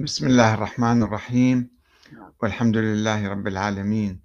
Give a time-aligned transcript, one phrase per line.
[0.00, 1.70] بسم الله الرحمن الرحيم.
[2.42, 4.20] والحمد لله رب العالمين.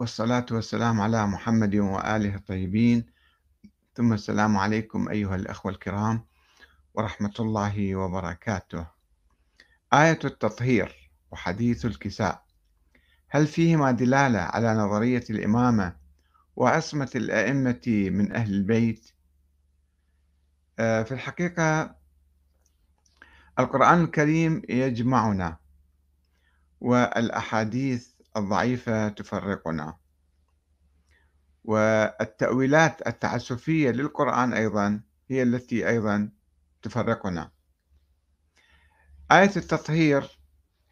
[0.00, 3.06] والصلاة والسلام على محمد وآله الطيبين.
[3.94, 6.24] ثم السلام عليكم أيها الأخوة الكرام
[6.94, 8.86] ورحمة الله وبركاته.
[9.92, 12.44] آية التطهير وحديث الكساء.
[13.28, 15.96] هل فيهما دلالة على نظرية الإمامة
[16.56, 19.10] وعصمة الأئمة من أهل البيت؟
[20.78, 21.97] آه، في الحقيقة
[23.58, 25.56] القرآن الكريم يجمعنا
[26.80, 29.96] والأحاديث الضعيفة تفرقنا
[31.64, 36.30] والتأويلات التعسفية للقرآن أيضا هي التي أيضا
[36.82, 37.50] تفرقنا.
[39.32, 40.38] آية التطهير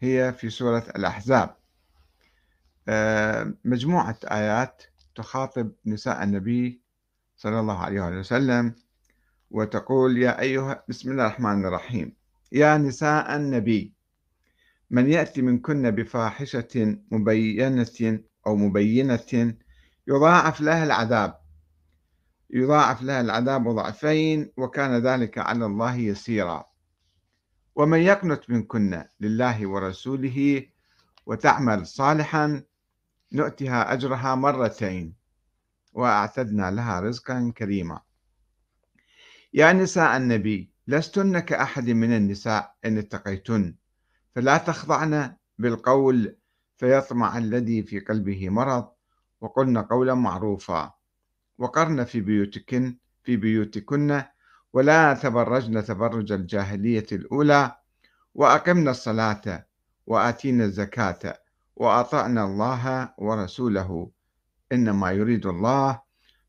[0.01, 1.55] هي في سورة الأحزاب.
[2.87, 4.83] آه، مجموعة آيات
[5.15, 6.81] تخاطب نساء النبي
[7.35, 8.75] صلى الله عليه وسلم
[9.51, 12.15] وتقول يا أيها بسم الله الرحمن الرحيم.
[12.51, 13.93] يا نساء النبي
[14.89, 19.53] من يأتي منكن بفاحشة مبينة أو مبينة
[20.07, 21.39] يضاعف لها العذاب.
[22.49, 26.65] يضاعف لها العذاب ضعفين وكان ذلك على الله يسيرا.
[27.75, 30.65] ومن يقنت منكن لله ورسوله
[31.25, 32.63] وتعمل صالحا
[33.31, 35.13] نؤتها أجرها مرتين.
[35.93, 38.01] وأعتدنا لها رزقا كريما.
[39.53, 43.75] يا نساء النبي لستن كأحد من النساء إن اتقيتن
[44.35, 46.35] فلا تخضعن بالقول
[46.77, 48.89] فيطمع الذي في قلبه مرض
[49.41, 50.93] وقلن قولا معروفا.
[51.57, 54.23] وقرن في بيوتكن في بيوتكن
[54.73, 57.75] ولا تبرجن تبرج الجاهلية الأولى.
[58.33, 59.67] وأقمنا الصلاة
[60.05, 61.39] وآتينا الزكاة
[61.75, 64.11] وأطعنا الله ورسوله.
[64.71, 66.01] إنما يريد الله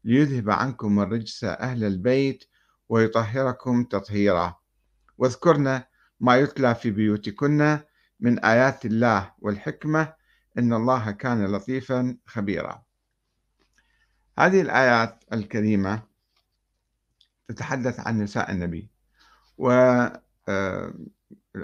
[0.04, 2.44] ليذهب عنكم الرجس أهل البيت
[2.88, 4.56] ويطهركم تطهيرا.
[5.18, 5.82] واذكرن
[6.20, 7.78] ما يتلى في بيوتكن
[8.20, 10.14] من آيات الله والحكمة
[10.58, 12.82] إن الله كان لطيفا خبيرا.
[14.38, 16.02] هذه الآيات الكريمة
[17.48, 18.90] تتحدث عن نساء النبي
[19.58, 20.22] والآيات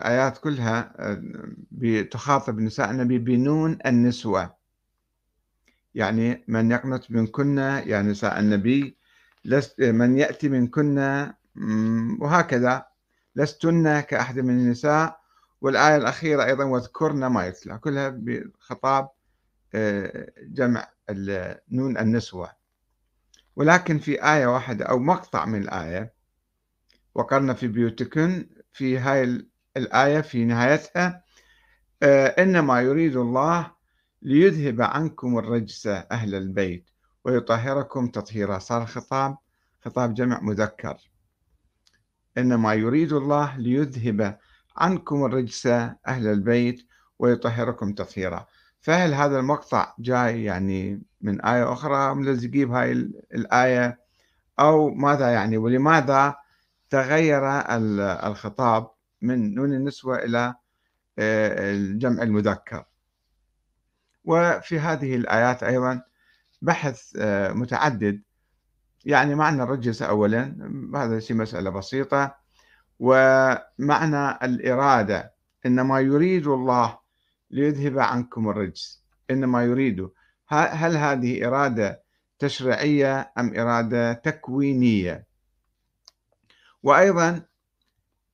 [0.04, 4.54] آه، كلها آه، تخاطب نساء النبي بنون النسوة.
[5.94, 8.96] يعني من يقنط منكن يا نساء النبي
[9.44, 10.98] لست من يأتي منكن
[12.20, 12.86] وهكذا.
[13.36, 15.20] لستن كأحد من النساء.
[15.60, 17.78] والآية الأخيرة أيضا واذكرن ما يتلى.
[17.78, 19.08] كلها بخطاب
[19.74, 20.88] آه، جمع
[21.70, 22.52] نون النسوة.
[23.56, 26.14] ولكن في آية واحدة أو مقطع من الآية
[27.14, 31.24] وقرن في بيوتكن في هاي الآية في نهايتها
[32.02, 33.72] آه، إنما يريد الله
[34.22, 36.90] ليذهب عنكم الرجس أهل البيت.
[37.24, 39.36] ويطهركم تطهيرا صار الخطاب
[39.84, 41.10] خطاب جمع مذكر.
[42.38, 44.38] إنما يريد الله ليذهب
[44.76, 46.86] عنكم الرجس أهل البيت
[47.18, 48.46] ويطهركم تطهيرا.
[48.80, 52.92] فهل هذا المقطع جاي يعني من آية أخرى ملزقين بهاي
[53.34, 54.00] الآية؟
[54.60, 56.34] أو ماذا يعني؟ ولماذا
[56.90, 57.42] تغير
[58.26, 58.90] الخطاب
[59.22, 60.54] من نون النسوة إلى
[61.18, 62.84] آه، الجمع المذكر؟
[64.24, 66.02] وفي هذه الآيات أيضا
[66.64, 68.22] بحث آه، متعدد.
[69.04, 70.56] يعني معنى الرجس أولا
[70.94, 72.34] هذا شيء مسألة بسيطة.
[72.98, 75.34] ومعنى الإرادة
[75.66, 76.98] إنما يريد الله
[77.50, 79.04] ليذهب عنكم الرجس.
[79.30, 80.08] إنما يريد.
[80.48, 82.02] هل هذه إرادة
[82.38, 85.26] تشريعية أم إرادة تكوينية؟
[86.82, 87.42] وأيضا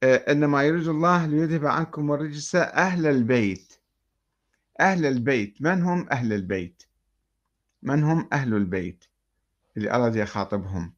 [0.02, 3.72] آه، إنما يريد الله ليذهب عنكم الرجس أهل البيت.
[4.80, 5.62] أهل البيت.
[5.62, 6.89] من هم أهل البيت؟
[7.82, 9.04] من هم أهل البيت
[9.76, 10.94] اللي أراد يخاطبهم؟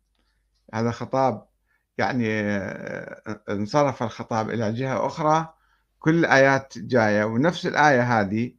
[0.75, 1.47] هذا خطاب
[1.99, 5.55] يعني آه، انصرف الخطاب إلى جهة أخرى
[5.99, 8.53] كل الآيات جاية ونفس الآية هذه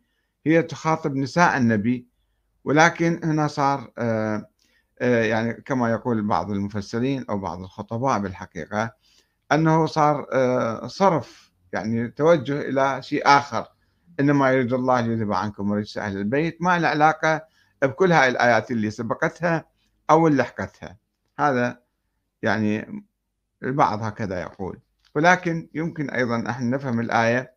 [0.45, 2.07] هي تخاطب نساء النبي
[2.63, 4.47] ولكن هنا صار آه،
[5.01, 8.91] آه، يعني كما يقول بعض المفسرين أو بعض الخطباء بالحقيقة
[9.51, 10.28] أنه صار
[10.87, 13.67] صرف يعني توجه إلى شيء آخر
[14.19, 17.46] إنما يريد الله ليذهب عنكم رجس أهل البيت ما له علاقة
[17.88, 19.66] بكل هاي الآيات اللي سبقتها
[20.09, 20.97] أو اللي لحقتها.
[21.40, 21.82] هذا
[22.41, 23.03] يعني
[23.64, 24.80] البعض هكذا يقول.
[25.16, 27.53] ولكن يمكن أيضا أن نفهم الآية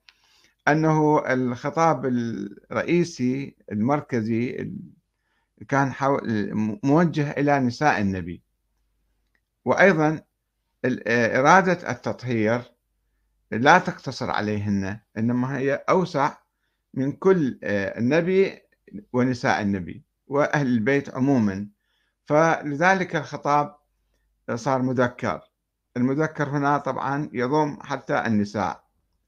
[0.68, 4.72] أنه الخطاب الرئيسي المركزي
[5.68, 5.92] كان
[6.84, 8.42] موجه إلى نساء النبي.
[9.64, 10.20] وأيضا
[11.08, 12.72] إرادة التطهير
[13.50, 16.36] لا تقتصر عليهن إنما هي أوسع
[16.94, 18.62] من كل النبي
[19.12, 20.05] ونساء النبي.
[20.26, 21.68] وأهل البيت عموما.
[22.24, 23.76] فلذلك الخطاب
[24.54, 25.40] صار مذكر.
[25.96, 28.84] المذكر هنا طبعا يضم حتى النساء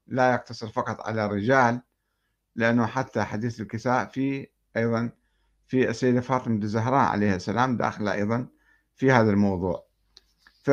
[0.06, 1.80] لا يقتصر فقط على الرجال
[2.56, 4.46] لأنه حتى حديث الكساء في
[4.76, 5.10] أيضا
[5.66, 8.46] في السيدة فاطمة الزهراء عليها السلام داخلة أيضا
[8.96, 9.86] في هذا الموضوع.
[10.62, 10.70] ف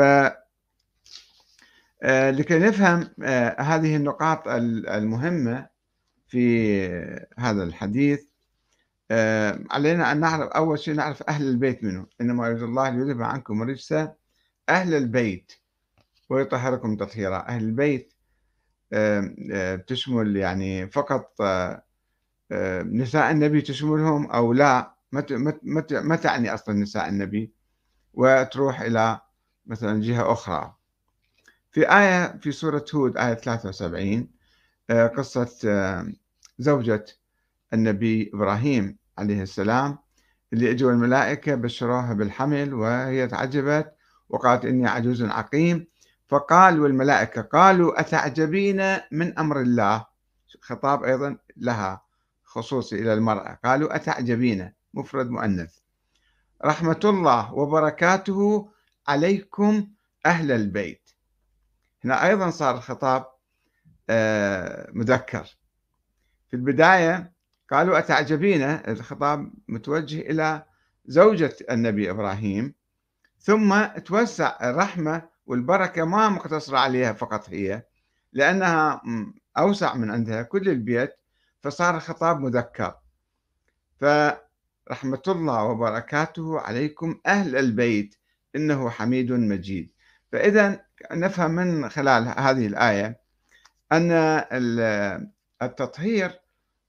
[2.03, 5.67] آه، لكي نفهم آه، هذه النقاط المهمة
[6.27, 6.87] في
[7.37, 8.25] هذا الحديث
[9.71, 12.05] علينا أن نعرف أول شيء نعرف أهل البيت منه.
[12.21, 13.91] إنما يريد الله ليذهب عنكم الرجس
[14.69, 15.51] أهل البيت
[16.29, 17.47] ويطهركم تطهيرا.
[17.47, 18.13] أهل البيت
[19.51, 21.41] بتشمل يعني فقط
[22.83, 24.95] نساء النبي تشملهم أو لا؟
[25.91, 27.51] ما تعني أصلا نساء النبي؟
[28.13, 29.21] وتروح إلى
[29.65, 30.75] مثلا جهة أخرى.
[31.75, 34.29] في آية في سورة هود آية 73
[34.89, 36.07] آه، قصة آه،
[36.59, 37.05] زوجة
[37.75, 39.97] النبي إبراهيم عليه السلام
[40.53, 43.95] اللي إجوا الملائكة بشروها بالحمل وهي تعجبت
[44.29, 45.87] وقالت إني عجوز عقيم.
[46.27, 50.05] فقالوا الملائكة قالوا أتعجبين من أمر الله؟
[50.61, 52.01] خطاب أيضا لها
[52.43, 53.59] خصوصي إلى المرأة.
[53.65, 55.75] قالوا أتعجبين؟ مفرد مؤنث.
[56.65, 58.69] رحمة الله وبركاته
[59.07, 59.87] عليكم
[60.25, 61.09] أهل البيت.
[62.05, 63.25] هنا أيضا صار الخطاب
[64.09, 65.57] آه، مذكر.
[66.47, 67.34] في البداية
[67.71, 70.63] قالوا أتعجبين الخطاب متوجه إلى
[71.05, 72.73] زوجة النبي إبراهيم
[73.39, 77.83] ثم توسع الرحمة والبركة ما مقتصرة عليها فقط هي
[78.33, 79.01] لأنها
[79.57, 81.15] أوسع من عندها كل البيت
[81.61, 82.95] فصار الخطاب مذكر.
[83.99, 88.15] فرحمة الله وبركاته عليكم أهل البيت
[88.55, 89.91] إنه حميد مجيد.
[90.31, 93.19] فإذا نفهم من خلال هذه الآية
[93.91, 94.11] أن
[95.61, 96.41] التطهير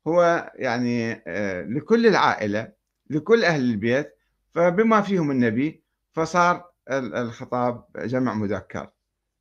[0.09, 2.73] هو يعني آه، لكل العائلة
[3.11, 4.17] لكل أهل البيت
[4.55, 8.91] فبما فيهم النبي فصار الخطاب جمع مذكر.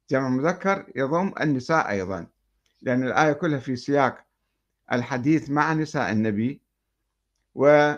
[0.10, 2.28] جمع مذكر يضم النساء أيضا
[2.82, 4.26] لأن الآية كلها في سياق
[4.92, 6.62] الحديث مع نساء النبي.
[7.56, 7.94] و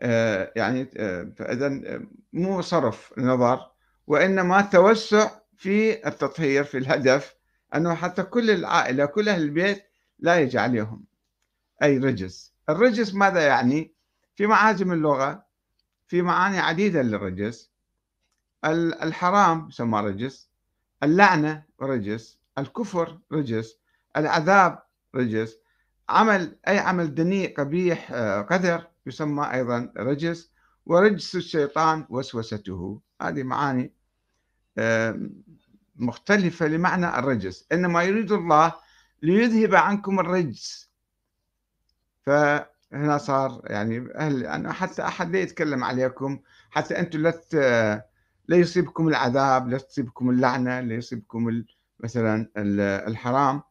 [0.00, 2.00] آه، يعني آه، فإذا
[2.32, 3.70] مو صرف نظر
[4.06, 7.34] وإنما توسع في التطهير في الهدف
[7.74, 9.84] أنه حتى كل العائلة كل أهل البيت
[10.18, 11.04] لا يجي عليهم.
[11.82, 12.54] أي رجس.
[12.68, 13.94] الرجس ماذا يعني؟
[14.36, 15.46] في معاجم اللغة
[16.06, 17.70] في معاني عديدة للرجس.
[19.02, 20.50] الحرام يسمى رجس
[21.02, 23.78] اللعنة رجس الكفر رجس
[24.16, 24.82] العذاب
[25.14, 25.58] رجس.
[26.08, 30.50] عمل أي عمل دنيء قبيح آه، قذر يسمى أيضا رجس.
[30.86, 33.00] ورجس الشيطان وسوسته.
[33.22, 33.92] هذه معاني
[35.96, 37.66] مختلفة لمعنى الرجس.
[37.72, 38.72] إنما يريد الله
[39.22, 40.83] ليذهب عنكم الرجس.
[42.26, 46.38] فهنا صار يعني أهل أنا حتى أحد لا يتكلم عليكم
[46.70, 47.34] حتى أنتم لا
[48.48, 51.64] لا يصيبكم العذاب لا تصيبكم اللعنة لا يصيبكم
[52.00, 52.48] مثلا
[53.06, 53.62] الحرام.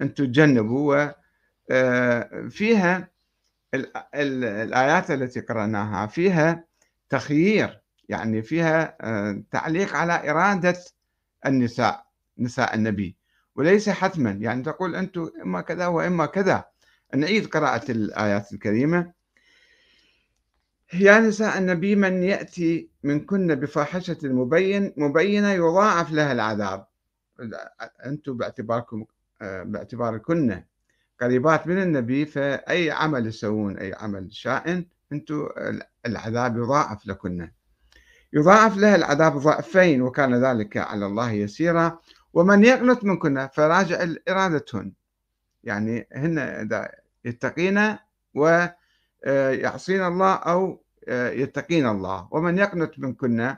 [0.00, 1.10] أنتم تجنبوا
[1.70, 3.08] وفيها
[4.14, 6.64] الآيات التي قرأناها فيها
[7.08, 10.76] تخيير يعني فيها آه، تعليق على إرادة
[11.46, 12.06] النساء
[12.38, 13.16] نساء النبي.
[13.56, 16.64] وليس حتما يعني تقول أنتم إما كذا وإما كذا.
[17.14, 19.12] نعيد قراءة الآيات الكريمة.
[20.94, 26.86] يا نساء النبي من يأتي منكن بفاحشة مبين مبينة يضاعف لها العذاب.
[28.06, 29.04] أنتم باعتباركم
[29.40, 30.62] باعتباركن
[31.20, 35.48] قريبات من النبي فأي عمل يسوون أي عمل شائن أنتم
[36.06, 37.50] العذاب يضاعف لكن.
[38.32, 41.98] يضاعف لها العذاب ضعفين وكان ذلك على الله يسيرا.
[42.32, 44.92] ومن يقنط منكن فراجع إرادتهن.
[45.68, 46.90] يعني هن إذا
[47.24, 47.96] يتقين
[48.34, 52.28] ويعصين الله أو يتقين الله.
[52.30, 53.56] ومن يقنط منكن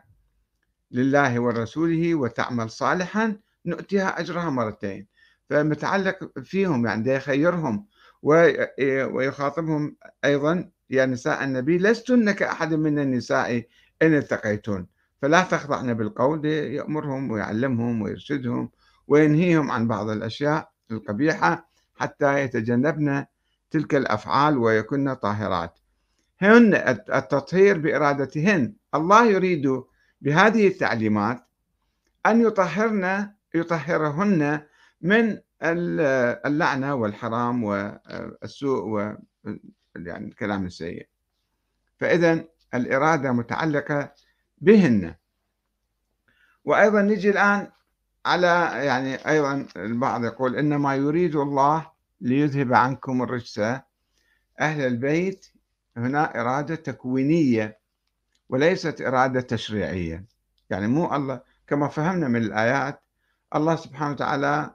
[0.91, 3.37] لله ورسوله وتعمل صالحا
[3.67, 5.07] نؤتيها أجرها مرتين.
[5.51, 7.87] فمتعلق فيهم يعني يخيرهم
[8.23, 13.65] ويخاطبهم أيضا يا نساء النبي لستن كأحد من النساء
[14.03, 14.87] إن اتقيتون
[15.23, 18.71] فلا تخضعن بالقول يأمرهم ويعلمهم ويرشدهم
[19.09, 21.70] وينهيهم عن بعض الأشياء القبيحة.
[22.01, 23.25] حتى يتجنبن
[23.71, 25.79] تلك الأفعال ويكن طاهرات.
[26.41, 26.75] هن
[27.15, 28.75] التطهير بإرادتهن.
[28.95, 29.83] الله يريد
[30.21, 31.47] بهذه التعليمات
[32.27, 34.67] أن يطهرن يطهرهن
[35.01, 39.17] من اللعنة والحرام والسوء و
[39.97, 41.09] يعني الكلام السيء.
[41.99, 44.13] فإذا الإرادة متعلقة
[44.59, 45.15] بهن.
[46.65, 47.71] وأيضا نجي الآن
[48.31, 53.59] على يعني أيضا البعض يقول إنما يريد الله ليذهب عنكم الرجس.
[54.61, 55.47] أهل البيت
[55.97, 57.79] هنا إرادة تكوينية
[58.49, 60.25] وليست إرادة تشريعية.
[60.71, 63.03] يعني مو الله كما فهمنا من الآيات
[63.55, 64.75] الله سبحانه وتعالى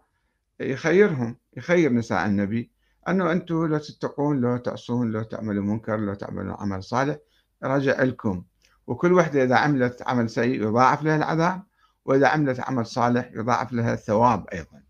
[0.60, 2.72] يخيرهم يخير نساء النبي
[3.08, 7.18] أنه أنتم لو تتقون لو تعصون لو تعملوا منكر لو تعملوا عمل صالح
[7.64, 8.44] رجع لكم.
[8.88, 11.64] وكل وحدة إذا عملت عمل سيء يضاعف لها العذاب.
[12.06, 14.84] وإذا عملت عمل صالح يضاعف لها الثواب أيضا.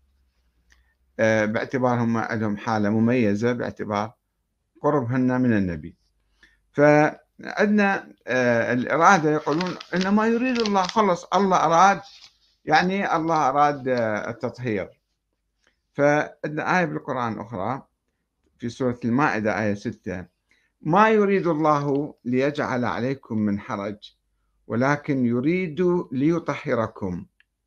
[1.18, 4.12] آه، باعتبارهم عندهم حالة مميزة باعتبار
[4.82, 5.96] قربهن من النبي.
[6.72, 12.00] فعندنا آه، الإرادة يقولون إنما يريد الله خلص الله أراد
[12.64, 14.90] يعني الله أراد آه، التطهير.
[15.92, 17.86] فعندنا آية بالقرآن أخرى
[18.58, 20.26] في سورة المائدة آية 6
[20.80, 24.15] ما يريد الله ليجعل عليكم من حرج.
[24.66, 27.26] ولكن يريد ليطهركم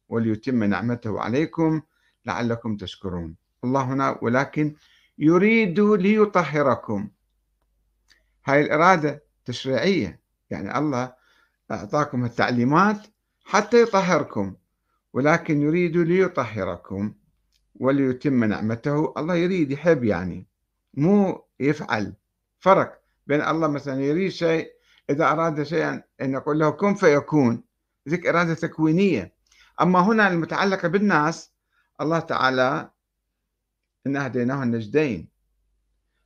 [0.10, 1.82] وليتم نعمته عليكم
[2.26, 3.36] لعلكم تشكرون.
[3.64, 4.76] الله هنا ولكن
[5.18, 7.10] يريد ليطهركم.
[8.46, 10.20] هاي الإرادة تشريعية.
[10.50, 11.14] يعني الله
[11.72, 13.08] أعطاكم التعليمات
[13.46, 14.56] حتى يطهركم.
[15.14, 17.14] ولكن يريد ليطهركم
[17.76, 19.14] وليتم نعمته.
[19.18, 20.48] الله يريد يحب يعني.
[20.94, 22.14] مو يفعل.
[22.60, 24.79] فرق بين الله مثلا يريد شيء
[25.10, 27.64] إذا أراد شيئا أن يقول له كن فيكون.
[28.10, 29.34] ذيك إرادة تكوينية.
[29.82, 31.52] أما هنا المتعلقة بالناس
[32.02, 32.92] الله تعالى
[34.08, 35.28] إن هديناه النجدين.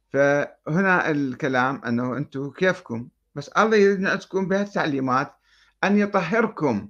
[0.09, 5.33] فهنا الكلام أنه أنتم كيفكم؟ بس الله يريد أن تكون بهالتعليمات
[5.83, 6.89] أن يطهركم.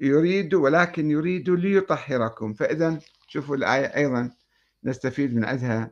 [0.00, 2.54] يريد ولكن يريد ليطهركم.
[2.54, 4.30] فإذا شوفوا الآية أيضا
[4.84, 5.90] نستفيد من عندها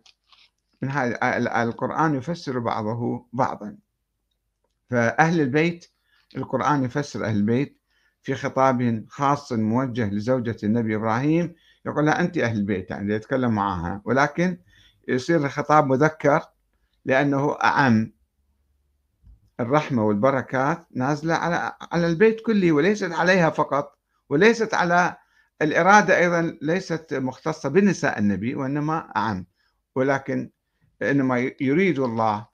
[0.83, 3.84] من هذه القرآن يفسر بعضه بعضا.
[4.91, 5.87] فأهل البيت
[6.37, 7.81] القرآن يفسر أهل البيت
[8.23, 11.55] في خطاب خاص موجه لزوجة النبي إبراهيم
[11.87, 14.59] يقول لها أنت أهل البيت يعني يتكلم معها ولكن
[15.09, 16.43] يصير الخطاب مذكر
[17.05, 18.13] لأنه أعم.
[19.61, 23.99] الرحمة والبركات نازلة على على البيت كله وليست عليها فقط
[24.29, 25.17] وليست على
[25.63, 29.47] الإرادة أيضا ليست مختصة بنساء النبي وإنما أعم.
[29.95, 30.51] ولكن
[31.03, 32.47] إنما يريد الله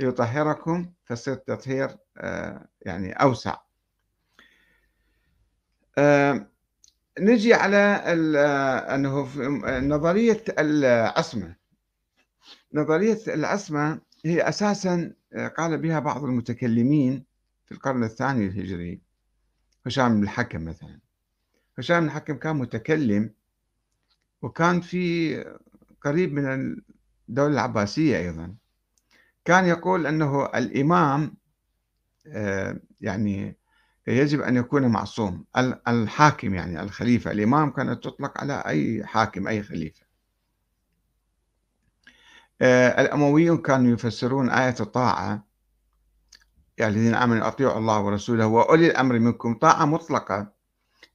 [0.00, 3.56] ليطهركم فصير التطهير آه، يعني أوسع.
[5.98, 6.46] آه،
[7.20, 9.28] نجي على آه، أنه
[9.80, 11.56] نظرية العصمة.
[12.74, 15.12] نظرية العصمة هي أساسا
[15.56, 17.24] قال بها بعض المتكلمين
[17.66, 19.00] في القرن الثاني الهجري.
[19.86, 20.98] هشام بن الحكم مثلا.
[21.78, 23.30] هشام بن الحكم كان متكلم
[24.42, 25.36] وكان في
[26.02, 26.76] قريب من
[27.28, 28.59] الدولة العباسية أيضا.
[29.44, 31.36] كان يقول أنه الإمام
[32.26, 33.56] آه، يعني
[34.06, 35.44] يجب أن يكون معصوم.
[35.88, 40.06] الحاكم يعني الخليفة الإمام كانت تطلق على أي حاكم أي خليفة.
[42.62, 45.46] آه، الأمويون كانوا يفسرون آية الطاعة.
[46.78, 49.54] يعني الذين آمنوا أطيعوا الله ورسوله وأولي الأمر منكم.
[49.54, 50.52] طاعة مطلقة.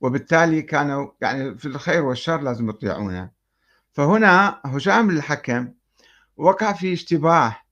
[0.01, 3.31] وبالتالي كانوا يعني في الخير والشر لازم يطيعونه.
[3.91, 5.73] فهنا هشام الحكم
[6.37, 7.64] وقع في اشتباه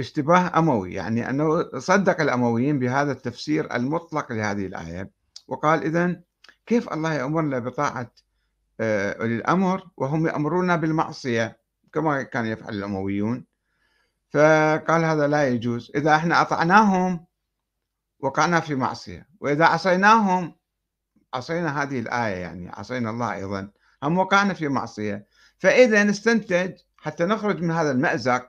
[0.00, 5.10] اشتباه أموي يعني أنه صدق الأمويين بهذا التفسير المطلق لهذه الآية
[5.48, 6.20] وقال إذا
[6.66, 8.10] كيف الله يأمرنا بطاعة
[8.80, 11.60] آه، أولي الأمر وهم يأمرون بالمعصية
[11.92, 13.44] كما كان يفعل الأمويون؟
[14.30, 15.92] فقال هذا لا يجوز.
[15.94, 17.26] إذا إحنا أطعناهم
[18.20, 20.54] وقعنا في معصية وإذا عصيناهم
[21.34, 23.70] عصينا هذه الآية يعني عصينا الله أيضا
[24.02, 25.26] هم وقعنا في معصية.
[25.58, 28.48] فإذا نستنتج حتى نخرج من هذا المأزق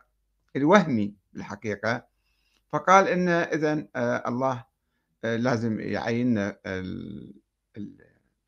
[0.55, 2.05] الوهمي بالحقيقة
[2.69, 4.65] فقال إن إذا آه، الله
[5.23, 6.53] آه، لازم يعين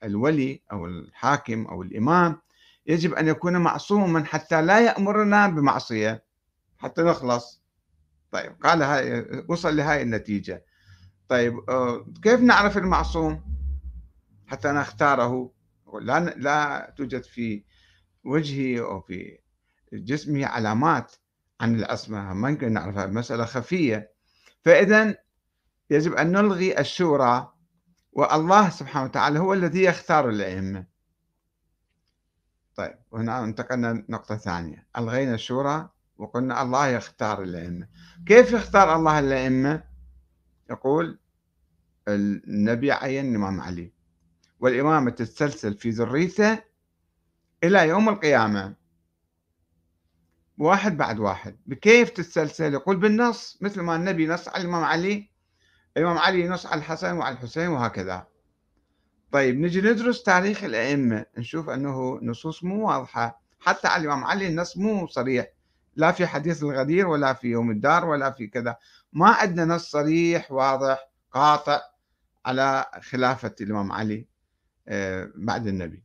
[0.04, 2.42] الولي أو الحاكم أو الإمام
[2.88, 6.24] يجب أن يكون معصوما حتى لا يأمرنا بمعصية
[6.78, 7.64] حتى نخلص.
[8.32, 10.66] طيب قال هاي وصل لهاي النتيجة.
[11.28, 13.44] طيب آه، كيف نعرف المعصوم
[14.48, 15.52] حتى نختاره؟
[16.02, 17.64] لا لا توجد في
[18.24, 19.40] وجهه أو في
[19.94, 21.16] جسمه علامات
[21.64, 24.12] عن العصمة ما يمكن نعرفها مسألة خفية.
[24.66, 25.16] فإذا
[25.90, 27.54] يجب أن نلغي الشورى
[28.12, 30.86] والله سبحانه وتعالى هو الذي يختار الأئمة.
[32.76, 34.88] طيب وهنا انتقلنا نقطة ثانية.
[34.98, 37.88] ألغينا الشورى وقلنا الله يختار الأئمة.
[38.26, 39.84] كيف يختار الله الأئمة؟
[40.70, 41.20] يقول
[42.08, 43.94] النبي عين الإمام علي.
[44.60, 46.60] والإمامة تتسلسل في ذريته
[47.64, 48.83] إلى يوم القيامة.
[50.58, 51.58] واحد بعد واحد.
[51.66, 55.30] بكيف تتسلسل يقول بالنص مثل ما النبي نص على الإمام علي
[55.98, 58.28] الإمام علي نص على الحسن وعلى الحسين وهكذا.
[59.32, 61.26] طيب نجي ندرس تاريخ الأئمة.
[61.38, 63.42] نشوف أنه نصوص مو واضحة.
[63.60, 65.48] حتى على الإمام علي النص مو صريح.
[65.96, 68.78] لا في حديث الغدير ولا في يوم الدار ولا في كذا.
[69.14, 71.82] ما عندنا نص صريح واضح قاطع
[72.46, 74.28] على خلافة الإمام علي
[74.88, 76.04] آه، بعد النبي.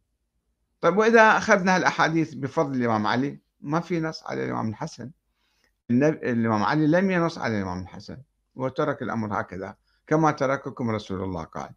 [0.81, 5.11] طيب وإذا أخذنا الأحاديث بفضل الإمام علي ما في نص على الإمام الحسن.
[5.91, 8.17] الإمام علي لم ينص على الإمام الحسن
[8.55, 11.71] وترك الأمر هكذا كما ترككم رسول الله قال.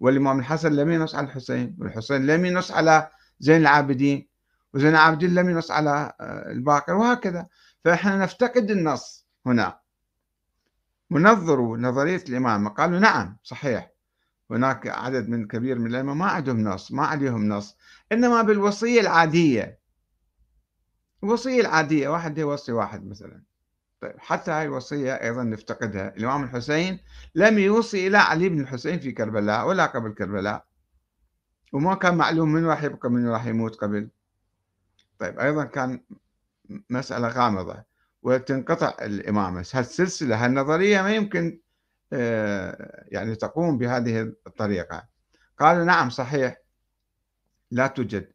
[0.00, 3.10] والإمام الحسن لم ينص على الحسين والحسين لم ينص على
[3.40, 4.28] زين العابدين
[4.74, 7.46] وزين العابدين لم ينص على آه، الباقر وهكذا.
[7.84, 9.80] فإحنا نفتقد النص هنا.
[11.10, 13.90] منظروا نظرية الإمامة قالوا نعم صحيح.
[14.50, 17.76] هناك عدد من كبير من الأئمة ما عندهم نص ما عليهم نص
[18.12, 19.79] إنما بالوصية العادية.
[21.24, 23.42] الوصية العادية واحد يوصي واحد مثلا.
[24.00, 26.16] طيب حتى هاي الوصية أيضا نفتقدها.
[26.16, 27.00] الإمام الحسين
[27.34, 30.64] لم يوصي إلى علي بن الحسين في كربلاء ولا قبل كربلاء.
[31.72, 34.08] وما كان معلوم من راح يبقى من راح يموت قبل.
[35.18, 36.00] طيب أيضا كان
[36.90, 37.84] مسألة غامضة
[38.22, 39.66] وتنقطع الإمامة.
[39.74, 41.60] هالسلسلة هالنظرية ما يمكن
[42.12, 45.08] آه، يعني تقوم بهذه الطريقة.
[45.58, 46.56] قالوا نعم صحيح.
[47.70, 48.32] لا توجد.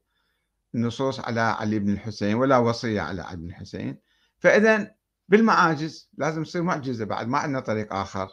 [0.82, 3.98] نصوص على علي بن الحسين ولا وصية على علي بن الحسين.
[4.40, 4.92] فإذا
[5.30, 8.28] بالمعاجز لازم تصير معجزة بعد ما عندنا طريق آخر.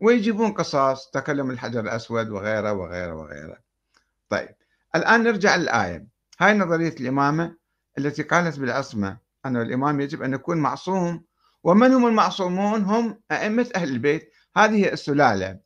[0.00, 3.58] ويجيبون قصص تكلم الحجر الأسود وغيره وغيره وغيره.
[4.28, 4.48] طيب
[4.96, 6.06] الآن نرجع للآية.
[6.40, 7.56] هاي نظرية الإمامة
[7.98, 11.24] التي قالت بالعصمة أن الإمام يجب أن يكون معصوم.
[11.64, 14.32] ومن هم المعصومون؟ هم أئمة أهل البيت.
[14.56, 15.58] هذه السلالة.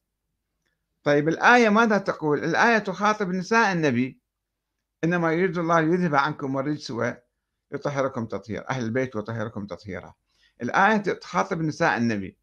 [1.04, 4.21] طيب الآية ماذا تقول؟ الآية تخاطب نساء النبي.
[5.04, 10.14] إنما يريد الله ليذهب عنكم الرجس ويطهركم تطهيرا أهل البيت ويطهركم تطهيرا.
[10.62, 12.38] الآية تخاطب نساء النبي.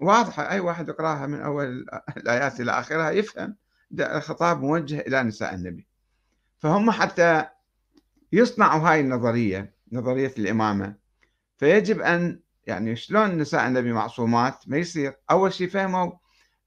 [0.00, 1.86] واضحة أي واحد يقرأها من أول
[2.16, 3.56] الآيات إلى آخرها يفهم
[4.00, 5.88] الخطاب موجه إلى نساء النبي.
[6.58, 7.44] فهم حتى
[8.32, 10.94] يصنعوا هاي النظرية نظرية الإمامة.
[11.56, 15.16] فيجب أن يعني شلون نساء النبي معصومات؟ ما يصير.
[15.30, 16.12] أول شيء فهموا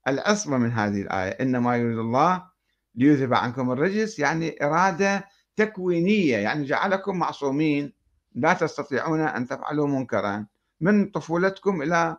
[0.08, 1.30] العصمة من هذه الآية.
[1.30, 2.51] إنما يريد الله
[2.96, 7.94] ليذهب عنكم الرجس يعني إرادة تكوينية يعني جعلكم معصومين
[8.36, 10.46] لا تستطيعون أن تفعلوا منكرا.
[10.82, 12.18] من طفولتكم إلى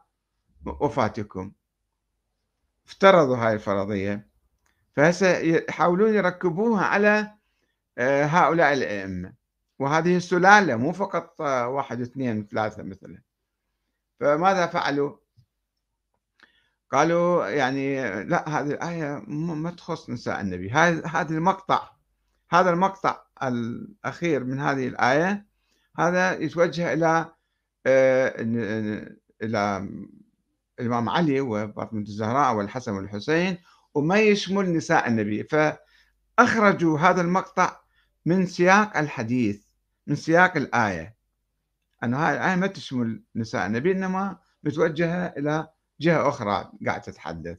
[0.81, 1.53] وفاتكم.
[2.87, 4.29] افترضوا هاي الفرضية.
[4.97, 7.35] فهسه يحاولون يركبوها على
[7.99, 9.33] آه، هؤلاء الأئمة.
[9.79, 13.23] وهذه السلالة مو فقط آه، واحد اثنين ثلاثة مثلا.
[14.21, 15.22] فماذا فعلوا؟
[16.93, 20.71] قالوا يعني لا هذه الآية ما تخص نساء النبي.
[20.71, 21.91] هذا المقطع
[22.51, 25.47] هذا المقطع الأخير من هذه الآية
[25.99, 27.33] هذا يتوجه إلى
[27.87, 28.35] آه،
[29.43, 29.89] إلى
[30.81, 33.59] الإمام علي وفاطمة الزهراء والحسن والحسين
[33.95, 35.45] وما يشمل نساء النبي.
[35.45, 37.77] فأخرجوا هذا المقطع
[38.27, 39.63] من سياق الحديث
[40.07, 41.17] من سياق الآية.
[42.05, 45.69] أن هذه الآية ما تشمل نساء النبي إنما متوجهة إلى
[46.03, 47.59] جهة أخرى قاعد تتحدث.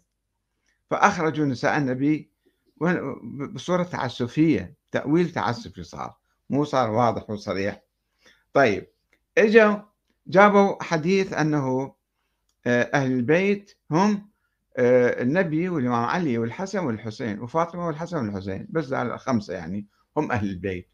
[0.89, 2.31] فأخرجوا نساء النبي
[3.53, 6.15] بصورة تعسفية تأويل تعسفي صار.
[6.49, 7.83] مو صار واضح وصريح
[8.53, 8.87] طيب
[9.37, 9.75] اجوا
[10.27, 11.95] جابوا حديث أنه
[12.67, 14.29] آه، أهل البيت هم
[14.77, 20.89] آه، النبي والإمام علي والحسن والحسين وفاطمة والحسن والحسين بس الخمسة يعني هم أهل البيت.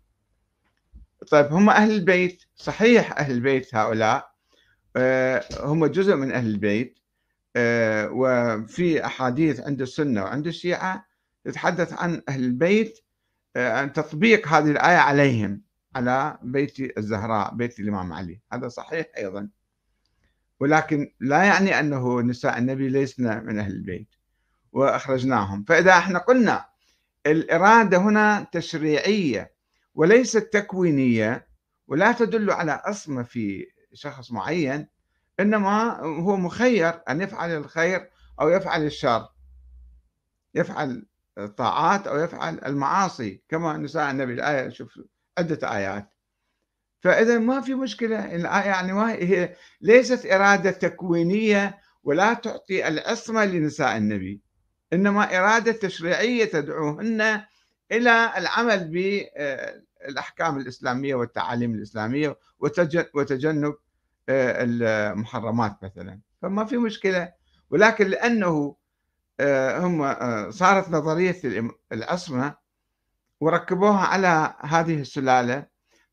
[1.31, 4.31] طيب هم أهل البيت صحيح أهل البيت هؤلاء
[4.95, 6.99] آه، هم جزء من أهل البيت
[8.11, 11.05] وفي أحاديث عند السنة وعند الشيعة
[11.43, 12.99] تتحدث عن أهل البيت
[13.55, 15.61] آه، عن تطبيق هذه الآية عليهم
[15.95, 18.41] على بيت الزهراء بيت الإمام علي.
[18.53, 19.49] هذا صحيح أيضا.
[20.59, 24.07] ولكن لا يعني أنه نساء النبي ليسن من أهل البيت
[24.71, 25.63] وأخرجناهم.
[25.63, 26.65] فإذا إحنا قلنا
[27.25, 29.53] الإرادة هنا تشريعية
[29.95, 31.47] وليست تكوينية
[31.87, 34.87] ولا تدل على أصمة في شخص معين
[35.39, 38.09] إنما هو مخير أن يفعل الخير
[38.41, 39.27] أو يفعل الشر.
[40.55, 41.05] يفعل
[41.37, 44.99] الطاعات أو يفعل المعاصي كما نساء النبي الآية شوف
[45.37, 46.09] عدة آيات.
[47.01, 53.97] فإذا ما في مشكلة الآية يعني ما هي ليست إرادة تكوينية ولا تعطي العصمة لنساء
[53.97, 54.41] النبي
[54.93, 57.45] إنما إرادة تشريعية تدعوهن
[57.91, 62.37] إلى العمل بالأحكام الإسلامية والتعاليم الإسلامية
[63.13, 63.75] وتجنب
[64.29, 66.19] المحرمات مثلا.
[66.41, 67.33] فما في مشكلة.
[67.69, 68.75] ولكن لأنه
[69.39, 71.35] آه، هم آه، صارت نظرية
[71.91, 72.55] العصمة
[73.39, 75.65] وركبوها على هذه السلالة.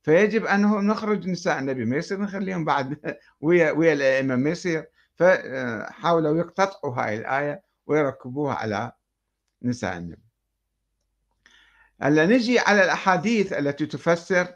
[0.02, 1.84] فيجب أنه نخرج نساء النبي.
[1.84, 2.98] ما يصير نخليهم بعد
[3.40, 4.36] ويا ويا الأئمة.
[4.36, 4.86] ما يصير.
[5.14, 8.92] فحاولوا يقتطعوا هاي الآية ويركبوها على
[9.62, 10.22] نساء النبي.
[12.02, 14.46] هلا نجي على الأحاديث التي تفسر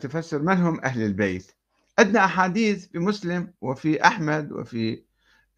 [0.00, 1.55] تفسر من هم أهل البيت.
[1.98, 5.02] عندنا أحاديث في مسلم وفي أحمد وفي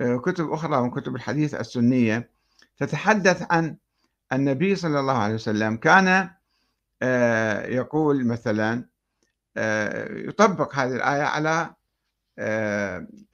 [0.01, 2.31] آه، كتب أخرى من كتب الحديث السنية
[2.77, 3.77] تتحدث عن
[4.33, 5.77] النبي صلى الله عليه وسلم.
[5.77, 6.31] كان
[7.03, 8.85] آه، يقول مثلا
[10.11, 11.75] يطبق هذه الآية على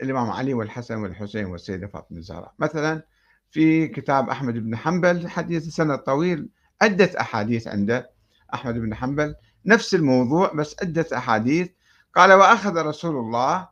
[0.03, 3.03] الإمام علي والحسن والحسين والسيدة فاطمة الزهراء مثلا
[3.51, 6.49] في كتاب أحمد بن حنبل حديث سنة طويل
[6.83, 8.11] عدة أحاديث عنده.
[8.55, 9.35] أحمد بن حنبل
[9.67, 11.69] نفس الموضوع بس عدة أحاديث
[12.15, 13.69] قال وأخذ رسول الله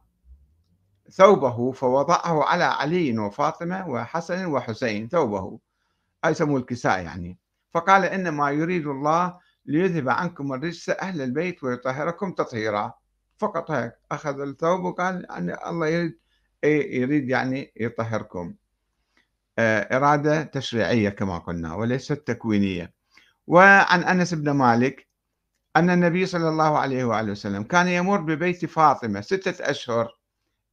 [1.11, 5.59] ثوبه فوضعه على علي وفاطمة وحسن وحسين ثوبه.
[6.24, 7.38] أي يسموه الكساء يعني.
[7.70, 12.94] فقال إنما يريد الله ليذهب عنكم الرجس أهل البيت ويطهركم تطهيرا.
[13.38, 13.92] فقط هيك.
[14.12, 16.18] أخذ الثوب وقال يعني الله يريد
[16.64, 18.55] يريد يعني يطهركم.
[19.59, 22.92] آه، إرادة تشريعية كما قلنا وليست تكوينية.
[23.46, 25.12] وعن أنس بن مالك
[25.77, 30.19] أن النبي صلى الله عليه وآله وسلم كان يمر ببيت فاطمة ستة أشهر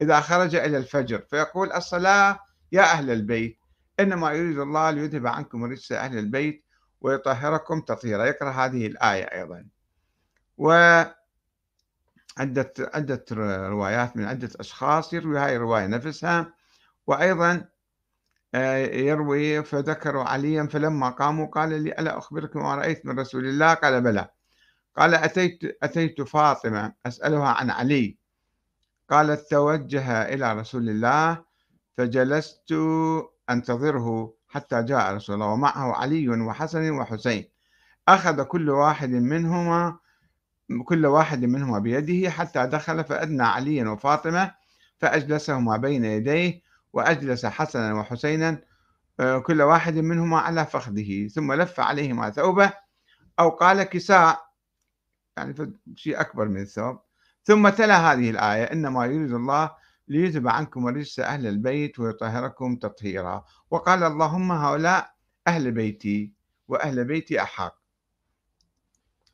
[0.01, 2.39] إذا خرج إلى الفجر فيقول الصلاة
[2.71, 3.59] يا أهل البيت
[3.99, 6.65] إنما يريد الله ليذهب عنكم رجس أهل البيت
[7.01, 8.25] ويطهركم تطهيرا.
[8.25, 9.65] يقرأ هذه الآية أيضا.
[10.57, 10.71] و
[12.37, 13.23] عدة
[13.69, 16.53] روايات من عدة أشخاص يروي هاي الرواية نفسها.
[17.07, 17.65] وأيضا
[18.55, 23.73] آه، يروي فذكروا عليا فلما قاموا قال لي ألا أخبركم ما رأيت من رسول الله؟
[23.73, 24.29] قال بلى.
[24.99, 28.17] قال أتيت أتيت فاطمة أسألها عن علي.
[29.09, 31.43] قالت توجه إلى رسول الله
[31.97, 32.73] فجلست
[33.49, 37.45] أنتظره حتى جاء رسول الله ومعه علي وحسن وحسين.
[38.07, 39.99] أخذ كل واحد منهما
[40.85, 44.51] كل واحد منهما بيده حتى دخل فأدنى عليا وفاطمة
[44.97, 46.61] فأجلسهما بين يديه
[46.93, 48.61] وأجلس حسنا وحسينا
[49.19, 52.73] آه، كل واحد منهما على فخذه ثم لف عليهما ثوبه
[53.39, 54.48] أو قال كساء.
[55.39, 56.99] يعني شيء أكبر من الثوب
[57.43, 59.71] ثم تلا هذه الآية إنما يريد الله
[60.07, 63.45] ليذهب عنكم رجس أهل البيت ويطهركم تطهيرا.
[63.71, 65.13] وقال اللهم هؤلاء
[65.47, 66.33] أهل بيتي
[66.67, 67.75] وأهل بيتي أحق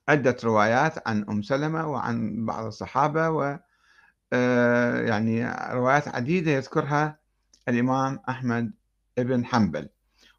[0.09, 3.59] عدة روايات عن أم سلمة وعن بعض الصحابة و
[4.33, 7.19] آه، يعني روايات عديدة يذكرها
[7.69, 8.73] الإمام أحمد
[9.17, 9.89] بن حنبل.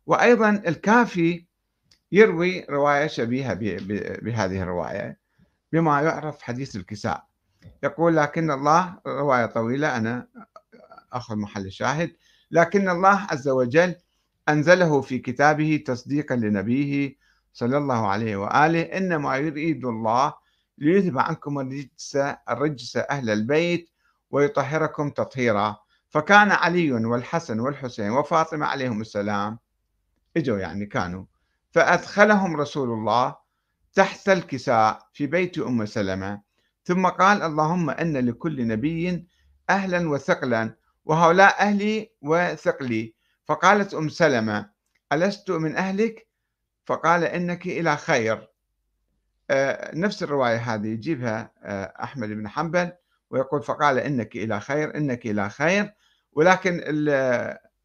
[0.06, 1.46] وأيضا الكافي
[2.12, 3.54] يروي رواية شبيهة
[4.22, 5.25] بهذه الرواية.
[5.72, 7.24] بما يعرف حديث الكساء.
[7.82, 10.28] يقول لكن الله رواية طويلة أنا
[11.12, 12.16] أخذ محل الشاهد
[12.50, 13.94] لكن الله عز وجل
[14.48, 17.16] أنزله في كتابه تصديقا لنبيه
[17.52, 20.34] صلى الله عليه وآله إنما يريد الله
[20.78, 22.16] ليذهب عنكم الرجس,
[22.50, 23.90] الرجس أهل البيت
[24.30, 25.76] ويطهركم تطهيرا.
[26.08, 29.58] فكان علي والحسن والحسين وفاطمة عليهم السلام
[30.36, 31.24] إجوا يعني كانوا
[31.70, 33.36] فأدخلهم رسول الله
[33.96, 36.42] تحت الكساء في بيت أم سلمة.
[36.84, 39.26] ثم قال اللهم أن لكل نبي
[39.70, 43.14] أهلا وثقلا وهؤلاء أهلي وثقلي.
[43.44, 44.70] فقالت أم سلمة
[45.12, 46.28] ألست من أهلك؟
[46.84, 48.48] فقال إنك إلى خير.
[49.50, 52.92] آه، نفس الرواية هذه يجيبها آه، أحمد بن حنبل
[53.30, 55.94] ويقول فقال إنك إلى خير إنك إلى خير.
[56.32, 56.80] ولكن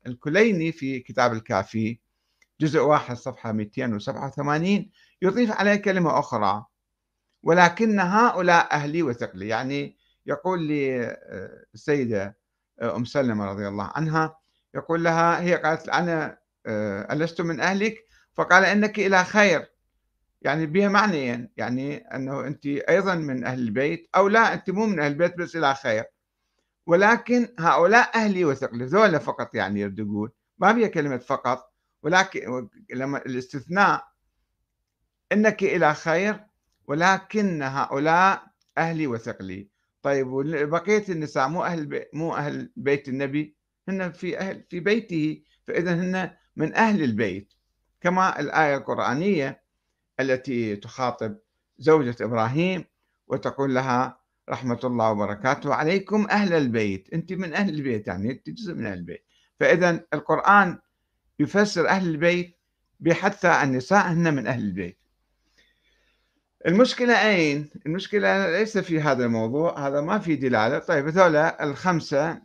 [0.07, 1.99] الكليني في كتاب الكافي
[2.61, 4.91] جزء واحد صفحة 287
[5.21, 6.65] يضيف عليه كلمة أخرى.
[7.43, 12.37] ولكن هؤلاء أهلي وثقلي يعني يقول لي آه، السيدة
[12.81, 14.37] أم سلمة رضي الله عنها
[14.75, 16.37] يقول لها هي قالت أنا
[17.11, 19.71] ألست من أهلك؟ فقال إنك إلى خير.
[20.41, 24.99] يعني بها معنيين يعني أنه أنت أيضا من أهل البيت أو لا أنت مو من
[24.99, 26.05] أهل البيت بس إلى خير.
[26.87, 31.71] ولكن هؤلاء أهلي وثقلي ذولا فقط يعني يرد يقول ما بيها كلمة فقط؟
[32.03, 34.10] ولكن لما الاستثناء
[35.31, 36.45] إنك إلى خير
[36.87, 38.43] ولكن هؤلاء
[38.77, 39.67] أهلي وثقلي.
[40.01, 43.55] طيب وبقية النساء مو أهل مو أهل بيت النبي
[43.89, 45.41] هن في أهل في بيته.
[45.67, 47.53] فإذا هن من أهل البيت.
[48.01, 49.63] كما الآية القرآنية
[50.19, 51.37] التي تخاطب
[51.77, 52.85] زوجة إبراهيم
[53.27, 57.13] وتقول لها رحمة الله وبركاته عليكم أهل البيت.
[57.13, 59.25] أنت من أهل البيت يعني أنت جزء من أهل البيت.
[59.59, 60.79] فإذا القرآن
[61.39, 62.57] يفسر أهل البيت
[62.99, 65.00] بحتى النساء هن من أهل البيت.
[66.67, 70.79] المشكلة أين؟ المشكلة ليس في هذا الموضوع هذا ما في دلالة.
[70.79, 72.41] طيب هذولا الخمسة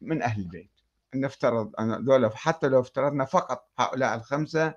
[0.00, 0.70] من أهل البيت.
[1.14, 4.74] نفترض أن هذولا حتى لو افترضنا فقط هؤلاء الخمسة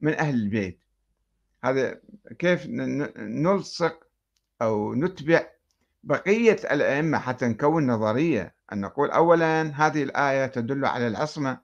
[0.00, 0.80] من أهل البيت.
[1.64, 2.00] هذا
[2.38, 2.66] كيف
[3.16, 4.06] نلصق
[4.62, 5.46] أو نتبع
[6.02, 11.58] بقية الأئمة حتى نكون نظرية؟ أن نقول أولا هذه الآية تدل على العصمة.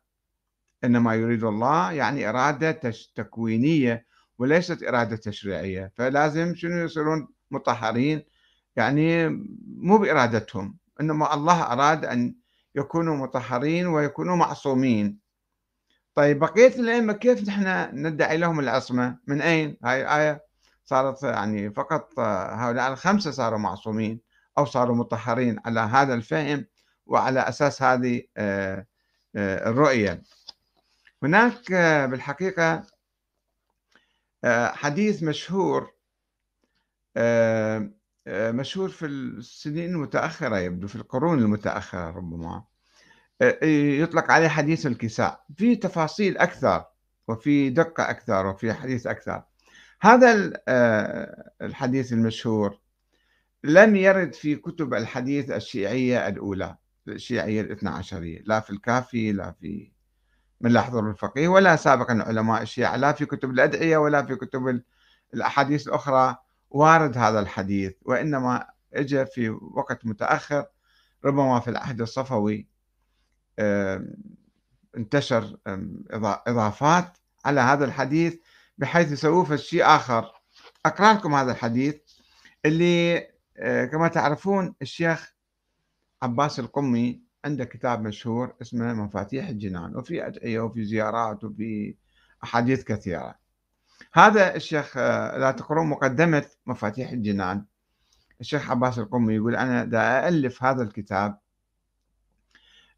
[0.85, 4.10] إنما يريد الله يعني إرادة تكوينية
[4.41, 8.23] وليست إرادة تشريعية فلازم شنو يصيرون مطهرين؟
[8.77, 9.29] يعني
[9.67, 12.35] مو بإرادتهم إنما الله أراد أن
[12.75, 15.19] يكونوا مطهرين ويكونوا معصومين.
[16.15, 20.45] طيب بقية الأئمة كيف نحن ندعي لهم العصمة؟ من أين؟ هاي آية
[20.85, 24.21] صارت يعني فقط هؤلاء الخمسة صاروا معصومين
[24.59, 26.67] أو صاروا مطهرين على هذا الفهم
[27.07, 28.87] وعلى أساس هذه آه،
[29.37, 30.23] آه، الرؤية.
[31.23, 31.73] هناك
[32.11, 32.83] بالحقيقة
[34.73, 35.95] حديث مشهور
[38.29, 42.65] مشهور في السنين المتأخرة يبدو في القرون المتأخرة ربما.
[44.03, 45.45] يطلق عليه حديث الكساء.
[45.57, 46.85] في تفاصيل أكثر
[47.29, 49.43] وفي دقة أكثر وفي حديث أكثر.
[50.01, 52.79] هذا آه، الحديث المشهور.
[53.65, 56.77] لم يرد في كتب الحديث الشيعية الأولى
[57.09, 59.93] الشيعية الاثنى عشرية لا في الكافي لا في
[60.61, 64.83] من لا يحضر الفقيه ولا سابقا علماء الشيعة لا في كتب الأدعية ولا في كتب
[65.35, 66.37] الأحاديث الأخرى.
[66.71, 70.67] وارد هذا الحديث وإنما اجى في وقت متأخر
[71.25, 72.69] ربما في العهد الصفوي
[74.97, 75.57] انتشر
[76.47, 78.37] إضافات على هذا الحديث
[78.79, 80.33] بحيث يسووه شيء آخر.
[80.87, 81.97] أقرأ لكم هذا الحديث
[82.65, 85.35] اللي آه، كما تعرفون الشيخ
[86.23, 91.95] عباس القمي عنده كتاب مشهور اسمه مفاتيح الجنان وفي أدعية وفي زيارات وفي
[92.45, 93.35] أحاديث كثيرة.
[94.13, 97.65] هذا الشيخ آه، لا تقرون مقدمة مفاتيح الجنان.
[98.41, 101.39] الشيخ عباس القمي يقول أنا دا ألف هذا الكتاب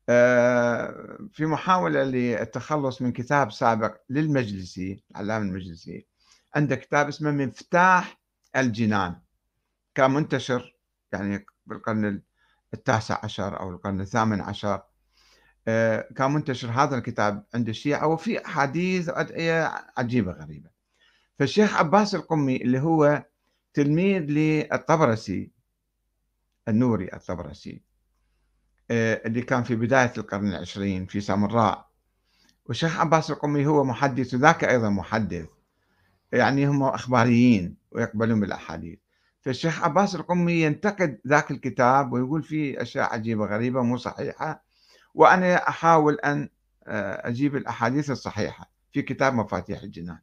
[0.09, 6.07] آه، في محاولة للتخلص من كتاب سابق للمجلسي العلامة المجلسي.
[6.55, 8.21] عنده كتاب اسمه مفتاح
[8.57, 9.21] الجنان.
[9.95, 10.77] كان منتشر
[11.13, 12.23] يعني بالقرن
[12.75, 14.83] التاسع عشر أو القرن الثامن عشر.
[15.69, 20.71] آه، كان منتشر هذا الكتاب عند الشيعة وفي أحاديث وأدعية عجيبة غريبة.
[21.39, 23.25] فالشيخ عباس القمي اللي هو
[23.75, 25.51] تلميذ للطبرسي
[26.69, 27.83] النوري الطبرسي
[28.91, 31.91] آه، اللي كان في بداية القرن العشرين في سامراء.
[32.67, 35.49] والشيخ عباس القمي هو محدث وذاك أيضا محدث.
[36.33, 38.99] يعني هم أخباريين ويقبلون بالأحاديث.
[39.43, 44.65] فالشيخ عباس القمي ينتقد ذاك الكتاب ويقول فيه أشياء عجيبة غريبة مو صحيحة
[45.15, 46.49] وأنا أحاول أن
[46.87, 50.19] آه، أجيب الأحاديث الصحيحة في كتاب مفاتيح الجنان.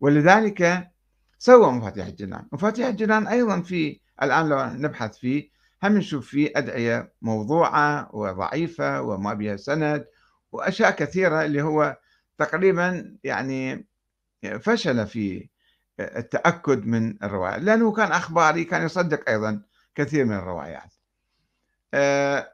[0.00, 0.90] ولذلك
[1.38, 2.46] سوى مفاتيح الجنان.
[2.52, 5.50] مفاتيح الجنان أيضا في الآن لو نبحث فيه
[5.82, 10.06] هم نشوف فيه أدعية موضوعة وضعيفة وما بها سند
[10.52, 11.98] وأشياء كثيرة اللي هو
[12.38, 13.86] تقريبا يعني
[14.60, 15.48] فشل في
[16.00, 19.62] التأكد من الرواية لأنه كان أخباري كان يصدق أيضا
[19.94, 20.94] كثير من الروايات.
[21.94, 22.52] آه،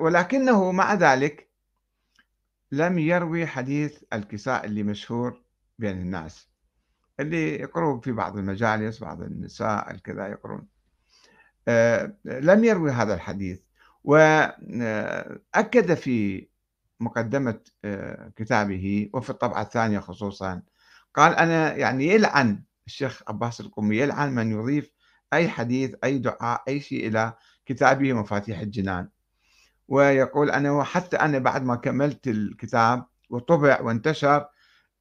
[0.00, 1.48] ولكنه مع ذلك
[2.72, 5.42] لم يروي حديث الكساء اللي مشهور
[5.78, 6.48] بين الناس
[7.20, 10.66] اللي يقرون في بعض المجالس بعض النساء الكذا يقرون.
[11.68, 13.60] آه، لم يروي هذا الحديث.
[14.04, 16.48] وأكد في
[17.00, 20.62] مقدمة آه، كتابه وفي الطبعة الثانية خصوصا
[21.14, 24.90] قال أنا يعني يلعن الشيخ عباس القمي يلعن من يضيف
[25.32, 27.34] أي حديث أي دعاء أي شيء إلى
[27.66, 29.08] كتابه مفاتيح الجنان.
[29.88, 34.46] ويقول أنا حتى أنا بعد ما كملت الكتاب وطبع وانتشر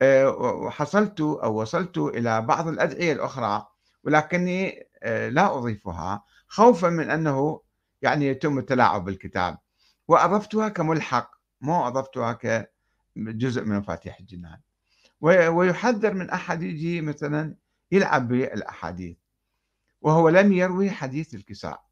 [0.02, 3.68] آه، وحصلت أو وصلت إلى بعض الأدعية الأخرى
[4.04, 4.88] ولكني
[5.30, 7.62] لا أضيفها خوفا من أنه
[8.02, 9.58] يعني يتم التلاعب بالكتاب.
[10.08, 14.60] وأضفتها كملحق مو أضفتها كجزء من مفاتيح الجنان.
[15.22, 17.56] ويحذر من أحد يجي مثلا
[17.92, 19.18] يلعب بالأحاديث
[20.02, 21.86] وهو لم يروي حديث الكساء.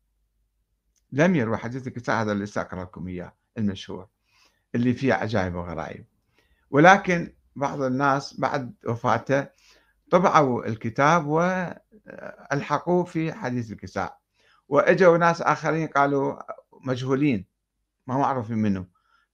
[1.12, 4.08] لم يروي حديث الكساء هذا اللي سأقرأ لكم إياه المشهور
[4.76, 6.06] اللي فيه عجائب وغرائب.
[6.70, 9.48] ولكن بعض الناس بعد وفاته
[10.12, 14.20] طبعوا الكتاب والحقوه في حديث الكساء.
[14.68, 16.39] وإجوا ناس آخرين قالوا
[16.86, 17.46] مجهولين
[18.08, 18.86] ما معروفين منه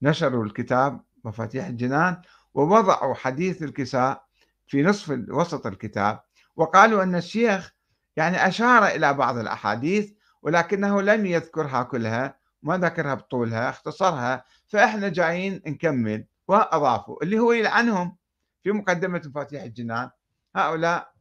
[0.01, 2.21] نشروا الكتاب مفاتيح الجنان
[2.55, 4.25] ووضعوا حديث الكساء
[4.67, 6.19] في نصف وسط الكتاب
[6.55, 7.73] وقالوا أن الشيخ
[8.15, 15.61] يعني أشار إلى بعض الأحاديث ولكنه لم يذكرها كلها ما ذكرها بطولها اختصرها فإحنا جايين
[15.67, 18.17] نكمل وأضافوا اللي هو يلعنهم
[18.63, 20.09] في مقدمة مفاتيح الجنان
[20.55, 21.15] هؤلاء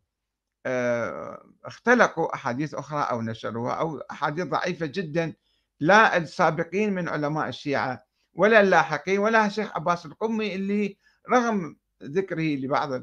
[0.66, 5.34] آه، اختلقوا أحاديث أخرى أو نشروها أو أحاديث ضعيفة جدا
[5.80, 10.98] لا السابقين من علماء الشيعة ولا اللاحقين ولا الشيخ عباس القمي اللي
[11.30, 13.02] رغم ذكره لبعض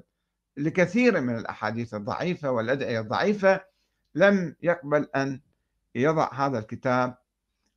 [0.57, 3.61] لكثير من الأحاديث الضعيفة والأدعية الضعيفة
[4.15, 5.41] لم يقبل أن
[5.95, 7.17] يضع هذا الكتاب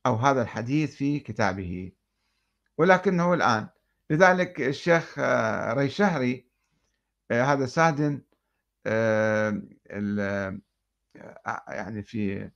[0.05, 1.91] أو هذا الحديث في كتابه.
[2.77, 3.67] ولكنه الآن
[4.09, 6.47] لذلك الشيخ آه، ريشهري
[7.31, 8.21] آه، هذا سادن
[8.85, 9.61] آه،
[11.67, 12.51] يعني في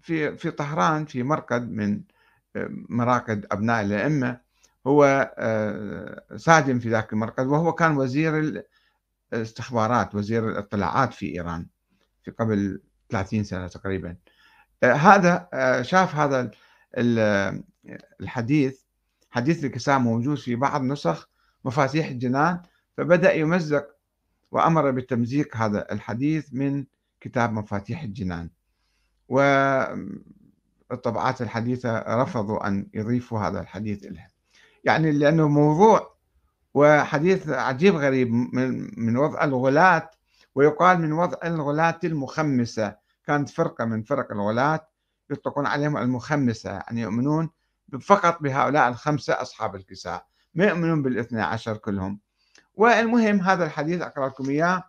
[0.00, 2.02] في في طهران في مرقد من
[2.88, 4.40] مراقد أبناء الأئمة.
[4.86, 5.30] هو
[6.36, 8.62] ساجن في ذاك المرقد وهو كان وزير
[9.32, 11.66] الاستخبارات وزير الاطلاعات في إيران
[12.22, 14.16] في قبل 30 سنة تقريبا.
[14.82, 16.50] آه، هذا آه، شاف هذا
[18.20, 18.82] الحديث
[19.30, 21.30] حديث الكساء موجود في بعض نسخ
[21.64, 22.62] مفاتيح الجنان
[22.96, 23.88] فبدأ يمزق
[24.50, 26.84] وأمر بتمزيق هذا الحديث من
[27.20, 28.50] كتاب مفاتيح الجنان.
[30.90, 34.31] والطبعات الحديثة رفضوا أن يضيفوا هذا الحديث لها
[34.84, 36.16] يعني لأنه موضوع
[36.74, 38.32] وحديث عجيب غريب
[38.96, 40.10] من وضع الغلاة
[40.54, 42.96] ويقال من وضع الغلاة المخمسة.
[43.24, 44.88] كانت فرقة من فرق الغلاة
[45.30, 47.50] يطلقون عليهم المخمسة يعني يؤمنون
[48.00, 52.20] فقط بهؤلاء الخمسة أصحاب الكساء ما يؤمنون بالاثنى عشر كلهم.
[52.74, 54.84] والمهم هذا الحديث أقرأ لكم إياه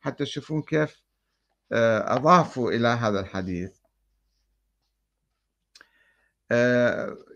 [0.00, 1.02] حتى تشوفون كيف
[1.72, 3.77] آه، أضافوا إلى هذا الحديث.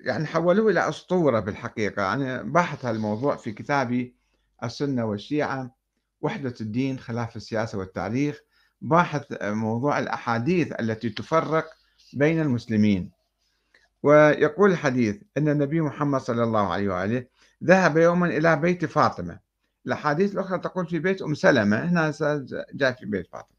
[0.04, 2.14] يعني حولوه إلى أسطورة بالحقيقة.
[2.14, 4.14] أنا باحث هالموضوع في كتابي
[4.64, 5.74] السنة والشيعة
[6.20, 8.40] وحدة الدين خلاف السياسة والتاريخ.
[8.80, 11.66] باحث موضوع الأحاديث التي تفرق
[12.12, 13.10] بين المسلمين.
[14.02, 17.24] ويقول الحديث أن النبي محمد صلى الله عليه وآله
[17.64, 19.38] ذهب يوما إلى بيت فاطمة.
[19.86, 22.12] الأحاديث الأخرى تقول في بيت أم سلمة هنا
[22.74, 23.56] جاء في بيت فاطمة.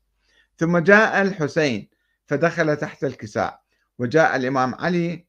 [0.57, 1.89] ثم جاء الحسين
[2.25, 3.61] فدخل تحت الكساء.
[3.99, 5.25] وجاء الإمام علي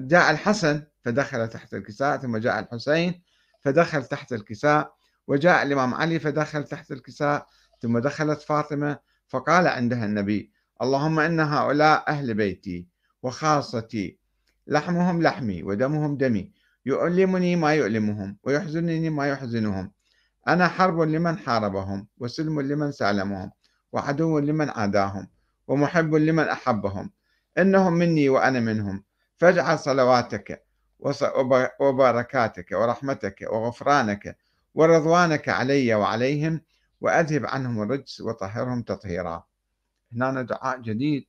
[0.00, 3.22] جاء الحسن فدخل تحت الكساء ثم جاء الحسين
[3.60, 4.94] فدخل تحت الكساء
[5.26, 7.46] وجاء الإمام علي فدخل تحت الكساء
[7.80, 8.98] ثم دخلت فاطمة
[9.28, 12.86] فقال عندها النبي اللهم إن هؤلاء أهل بيتي
[13.22, 14.18] وخاصتي
[14.66, 16.52] لحمهم لحمي ودمهم دمي
[16.86, 19.92] يؤلمني ما يؤلمهم ويحزنني ما يحزنهم.
[20.48, 23.50] أنا حرب لمن حاربهم وسلم لمن سالمهم
[23.92, 25.28] وعدو لمن عاداهم
[25.68, 27.10] ومحب لمن أحبهم.
[27.58, 29.04] إنهم مني وأنا منهم
[29.38, 30.64] فاجعل صلواتك
[31.80, 34.36] وبركاتك ورحمتك وغفرانك
[34.74, 36.60] ورضوانك علي وعليهم
[37.00, 39.44] وأذهب عنهم الرجس وطهرهم تطهيرا.
[40.12, 41.26] هنا دعاء جديد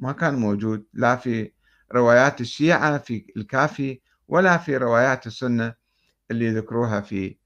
[0.00, 1.52] ما كان موجود لا في
[1.92, 5.74] روايات الشيعة في الكافي ولا في روايات السنة
[6.30, 7.36] اللي ذكروها في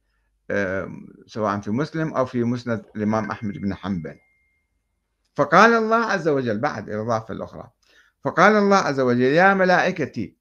[1.27, 4.19] سواء في مسلم أو في مسند الإمام أحمد بن حنبل.
[5.35, 7.71] فقال الله عز وجل بعد الإضافة الأخرى
[8.27, 10.37] فقال الله عز وجل يا ملائكتي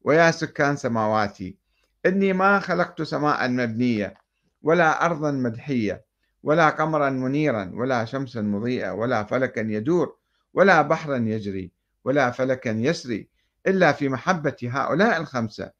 [0.00, 1.58] ويا سكان سماواتي
[2.06, 4.14] إني ما خلقت سماء مبنية
[4.62, 6.04] ولا أرضا مدحية
[6.42, 10.16] ولا قمرا منيرا ولا شمسا مضيئة ولا فلكا يدور
[10.54, 11.72] ولا بحرا يجري
[12.04, 13.28] ولا فلكا يسري
[13.66, 15.70] إلا في محبة هؤلاء الخمسة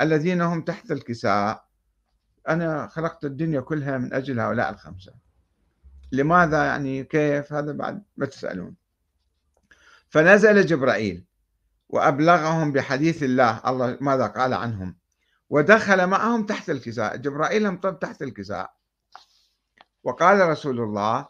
[0.00, 1.64] الذين هم تحت الكساء.
[2.48, 5.12] أنا خلقت الدنيا كلها من أجل هؤلاء الخمسة.
[6.12, 8.74] لماذا يعني؟ كيف؟ هذا بعد ما تسألون.
[10.10, 11.24] فنزل جبرائيل
[11.88, 13.60] وأبلغهم بحديث الله.
[13.66, 14.96] الله ماذا قال عنهم؟
[15.50, 17.16] ودخل معهم تحت الكساء.
[17.16, 18.74] جبرائيل انطب تحت الكساء.
[20.04, 21.28] وقال رسول الله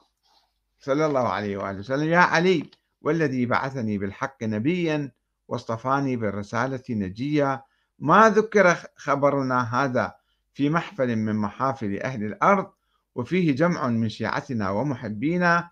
[0.79, 2.71] صلى الله عليه وآله وسلم يا علي
[3.03, 5.13] والذي بعثني بالحق نبيا
[5.49, 7.63] واصطفاني بالرسالة نجيا
[7.99, 10.15] ما ذكر خبرنا هذا
[10.55, 12.71] في محفل من محافل أهل الأرض؟
[13.15, 15.71] وفيه جمع من شيعتنا ومحبينا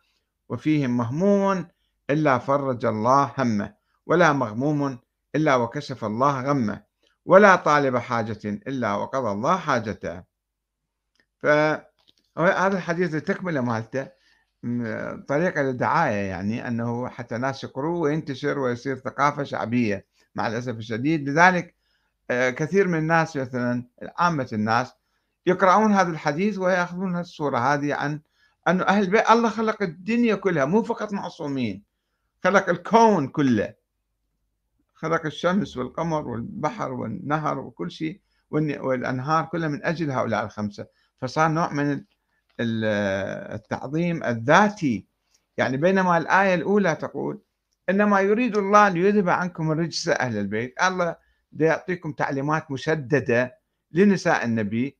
[0.49, 1.68] وفيهم مهموم
[2.11, 3.75] إلا فرج الله همه
[4.07, 4.99] ولا مغموم
[5.35, 6.83] إلا وكشف الله غمه
[7.27, 10.23] ولا طالب حاجة إلا وقضى الله حاجته.
[11.38, 14.09] فهذا الحديث التكملة مالته
[15.29, 21.29] طريقة للدعاية يعني أنه حتى الناس يقروه وينتشر ويصير ثقافة شعبية مع الأسف الشديد.
[21.29, 21.75] لذلك
[22.31, 23.85] آه، كثير من الناس مثلا
[24.18, 24.92] عامة الناس
[25.47, 28.21] يقرأون هذا الحديث ويأخذون الصورة هذه عن
[28.68, 31.88] أنه أهل البيت الله خلق الدنيا كلها مو فقط معصومين.
[32.44, 33.74] خلق الكون كله.
[34.94, 38.20] خلق الشمس والقمر والبحر والنهر وكل شيء
[38.51, 40.87] والأنهار كلها من أجل هؤلاء الخمسة.
[41.20, 42.05] فصار نوع من
[42.61, 45.07] التعظيم الذاتي.
[45.57, 47.40] يعني بينما الآية الأولى تقول
[47.90, 50.83] إنما يريد الله ليذهب عنكم الرجس أهل البيت.
[50.83, 51.16] الله
[51.52, 53.58] يعطيكم تعليمات مشددة
[53.92, 54.96] لنساء النبي.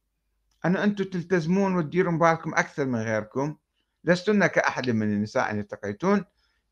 [0.65, 3.57] أن أنتم تلتزمون وتديرون بالكم أكثر من غيركم.
[4.05, 6.25] لستن كأحد من النساء أن يتقيتون.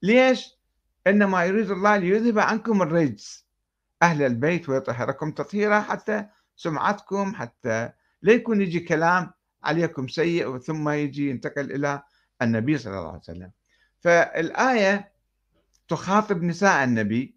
[0.03, 0.56] ليش؟
[1.07, 3.47] إنما يريد الله ليذهب عنكم الرجس.
[4.03, 6.27] أهل البيت ويطهركم تطهيرا حتى
[6.57, 7.91] سمعتكم حتى
[8.23, 9.33] لا يكون يجي كلام
[9.65, 12.03] عليكم سيء ثم يجي ينتقل إلى
[12.43, 13.51] النبي صلى الله عليه وسلم.
[14.01, 15.13] فالآية
[15.89, 17.37] تخاطب نساء النبي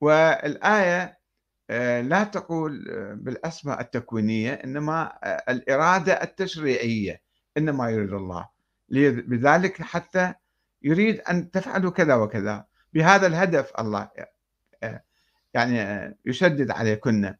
[0.00, 1.18] والآية
[1.70, 7.22] آه، لا تقول آه، بالأسماء التكوينية إنما آه، الإرادة التشريعية
[7.56, 8.48] إنما يريد الله.
[8.88, 10.34] بذلك حتى
[10.82, 12.64] يريد أن تفعلوا كذا وكذا.
[12.94, 14.08] بهذا الهدف الله
[15.54, 17.34] يعني يشدد عليكن.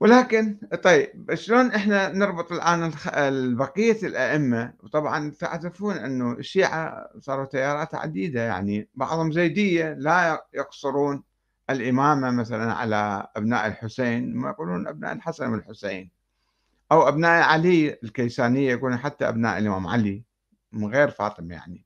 [0.00, 2.92] ولكن طيب شلون إحنا نربط الآن
[3.56, 11.22] بقية الأئمة؟ وطبعا تعرفون إنه الشيعة صاروا تيارات عديدة يعني بعضهم زيدية لا يقصرون
[11.70, 16.10] الإمامة مثلا على أبناء الحسين ما يقولون أبناء الحسن والحسين.
[16.92, 20.22] أو أبناء علي الكيسانية يقولون حتى أبناء الإمام علي
[20.72, 21.84] من غير فاطمة يعني.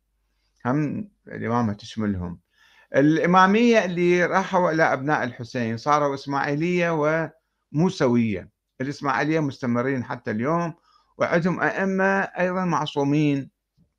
[0.67, 2.39] هم الإمامة تشملهم.
[2.97, 7.31] الإمامية اللي راحوا إلى أبناء الحسين صاروا إسماعيلية و
[7.73, 8.51] موسوية
[8.81, 10.75] الإسماعيلية مستمرين حتى اليوم
[11.19, 13.51] وعندهم أئمة أيضا معصومين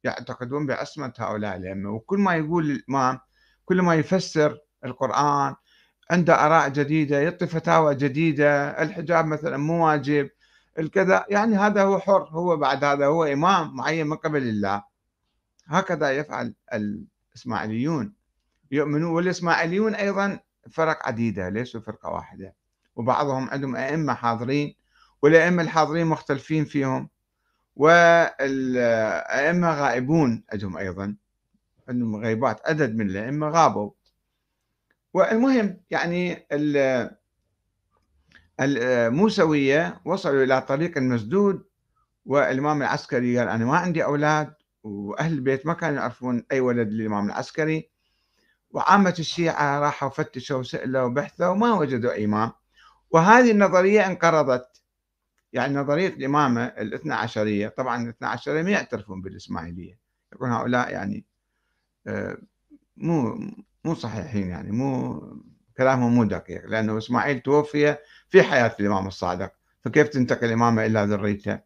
[0.03, 1.89] يعتقدون بعصمة هؤلاء الأئمة.
[1.89, 3.19] وكل ما يقول الإمام
[3.65, 5.55] كل ما يفسر القرآن
[6.11, 10.29] عنده آراء جديدة يعطي فتاوى جديدة الحجاب مثلا مو واجب
[10.79, 11.25] الكذا.
[11.29, 14.83] يعني هذا هو حر هو بعد هذا هو إمام معين من قبل الله.
[15.67, 16.53] هكذا يفعل
[17.31, 18.13] الإسماعيليون
[18.71, 20.39] يؤمنون والإسماعيليون أيضا
[20.71, 22.55] فرق عديدة ليسوا فرقة واحدة.
[22.95, 24.75] وبعضهم عندهم أئمة حاضرين
[25.21, 27.09] والأئمة الحاضرين مختلفين فيهم
[27.75, 31.15] والأئمة غائبون عندهم أيضا.
[31.89, 33.91] عندهم غيبات عدد من الأئمة غابوا.
[35.13, 36.47] والمهم يعني
[38.59, 41.63] الموسوية وصلوا إلى طريق مسدود
[42.25, 44.53] والإمام العسكري قال أنا ما عندي أولاد
[44.83, 47.89] وأهل البيت ما كانوا يعرفون أي ولد للإمام العسكري.
[48.71, 52.51] وعامة الشيعة راحوا فتشوا وسألوا وبحثوا وما وجدوا إمام.
[53.11, 54.81] وهذه النظرية انقرضت.
[55.53, 59.99] يعني نظرية الإمامة الاثنى عشرية طبعا الاثنى عشرية ما يعترفون بالإسماعيلية.
[60.33, 61.25] يقول هؤلاء يعني
[62.07, 62.37] آه،
[62.97, 63.39] مو
[63.85, 65.21] مو صحيحين يعني مو
[65.77, 67.97] كلامهم مو دقيق لأنه إسماعيل توفي
[68.29, 69.51] في حياة الإمام الصادق.
[69.81, 71.59] فكيف تنتقل الإمامة إلى ذريته؟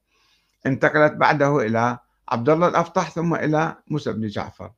[0.65, 1.99] انتقلت بعده إلى
[2.29, 4.71] عبد الله الأفطح ثم إلى موسى بن جعفر.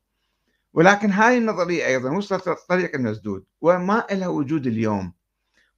[0.73, 5.13] ولكن هذه النظرية أيضا وصلت الطريق المسدود وما لها وجود اليوم.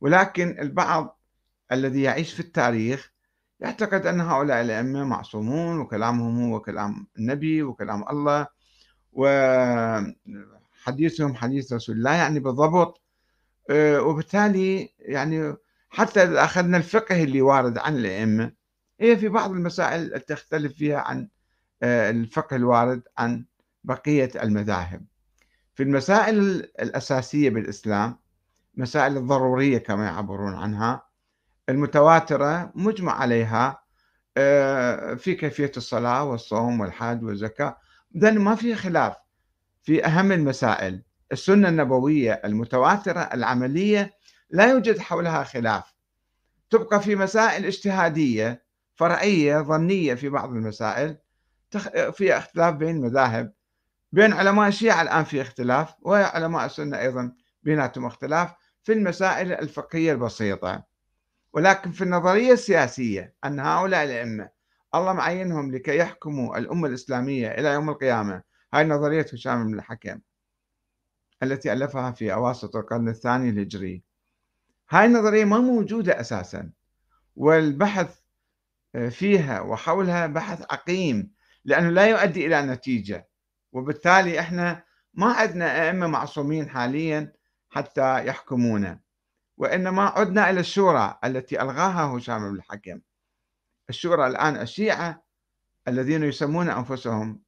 [0.01, 1.19] ولكن البعض
[1.71, 3.11] الذي يعيش في التاريخ
[3.59, 8.47] يعتقد أن هؤلاء الأئمة معصومون وكلامهم هو كلام النبي وكلام الله
[9.13, 10.15] وحديثهم
[11.35, 13.01] حديث رسول الله يعني بالضبط.
[13.69, 15.55] آه، وبالتالي يعني
[15.89, 18.51] حتى إذا أخذنا الفقه اللي وارد عن الأئمة
[18.99, 21.29] هي في بعض المسائل تختلف فيها عن
[21.83, 23.45] الفقه الوارد عن
[23.83, 25.05] بقية المذاهب.
[25.73, 26.37] في المسائل
[26.81, 28.19] الأساسية بالإسلام
[28.75, 31.03] مسائل الضرورية كما يعبرون عنها
[31.69, 33.83] المتواترة مجمع عليها
[34.37, 37.77] آه، في كيفية الصلاة والصوم والحج والزكاة
[38.15, 39.15] إذن ما في خلاف
[39.83, 41.03] في أهم المسائل.
[41.31, 44.13] السنة النبوية المتواترة العملية
[44.49, 45.93] لا يوجد حولها خلاف.
[46.69, 48.63] تبقى في مسائل اجتهادية
[48.95, 51.17] فرعية ظنية في بعض المسائل
[52.11, 53.53] في اختلاف بين المذاهب
[54.11, 57.31] بين علماء الشيعة الآن في اختلاف وعلماء السنة أيضا
[57.63, 58.53] بيناتهم اختلاف
[58.83, 60.83] في المسائل الفقهية البسيطة.
[61.53, 64.49] ولكن في النظرية السياسية أن هؤلاء الأئمة
[64.95, 68.43] الله معينهم لكي يحكموا الأمة الإسلامية إلى يوم القيامة
[68.73, 70.19] هاي نظرية هشام بن الحكم
[71.43, 74.03] التي ألفها في أواسط القرن الثاني الهجري.
[74.89, 76.71] هاي النظرية ما موجودة أساسا
[77.35, 78.19] والبحث
[79.09, 81.31] فيها وحولها بحث عقيم
[81.65, 83.29] لأنه لا يؤدي إلى نتيجة.
[83.71, 84.83] وبالتالي إحنا
[85.13, 87.33] ما عندنا أئمة معصومين حاليا
[87.69, 88.99] حتى يحكمونا.
[89.57, 92.99] وإنما عدنا إلى الشورى التي ألغاها هشام بن الحكم.
[93.89, 95.23] الشورى الآن الشيعة
[95.87, 97.41] الذين يسمون أنفسهم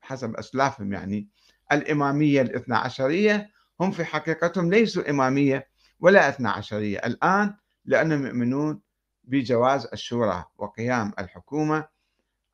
[0.00, 1.28] حسب أسلافهم يعني
[1.72, 3.50] الإمامية الاثنى عشرية
[3.80, 5.68] هم في حقيقتهم ليسوا إمامية
[6.00, 6.98] ولا اثنى عشرية.
[6.98, 7.54] الآن
[7.84, 8.80] لأنهم يؤمنون
[9.24, 11.88] بجواز الشورى وقيام الحكومة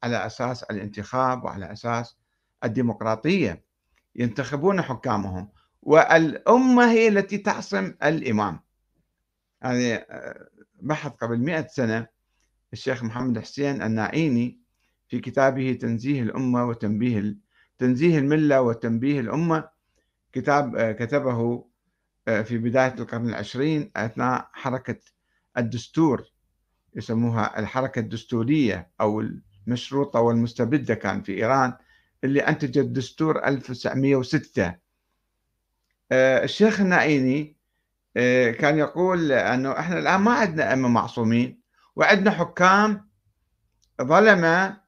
[0.03, 2.17] على أساس الانتخاب وعلى أساس
[2.65, 3.65] الديمقراطية
[4.17, 5.49] ينتخبون حكامهم
[5.83, 8.61] والأمة هي التي تعصم الإمام.
[9.63, 10.49] هذه آه،
[10.81, 12.07] بحث قبل مئة سنة
[12.73, 14.61] الشيخ محمد حسين النائيني
[15.09, 17.37] في كتابه تنزيه الأمة وتنبيه
[17.79, 19.69] تنزيه الملة وتنبيه الأمة
[20.33, 21.65] كتاب آه، كتبه
[22.29, 25.01] آه، في بداية القرن العشرين أثناء حركة
[25.59, 26.25] الدستور
[26.95, 29.25] يسموها الحركة الدستورية أو
[29.69, 31.73] المشروطة والمستبدة كان في إيران
[32.25, 34.75] اللي أنتجت دستور 1906
[36.13, 37.57] آه، الشيخ النعيني
[38.17, 41.61] آه، كان يقول أنه إحنا الآن ما عندنا أئمة معصومين
[41.97, 43.09] وعندنا حكام
[44.03, 44.81] ظلمة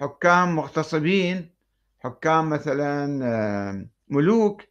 [0.00, 1.54] حكام مغتصبين
[1.98, 4.62] حكام مثلا آه، ملوك.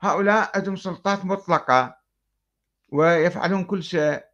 [0.00, 1.96] هؤلاء عندهم سلطات مطلقة
[2.88, 4.24] ويفعلون كل شيء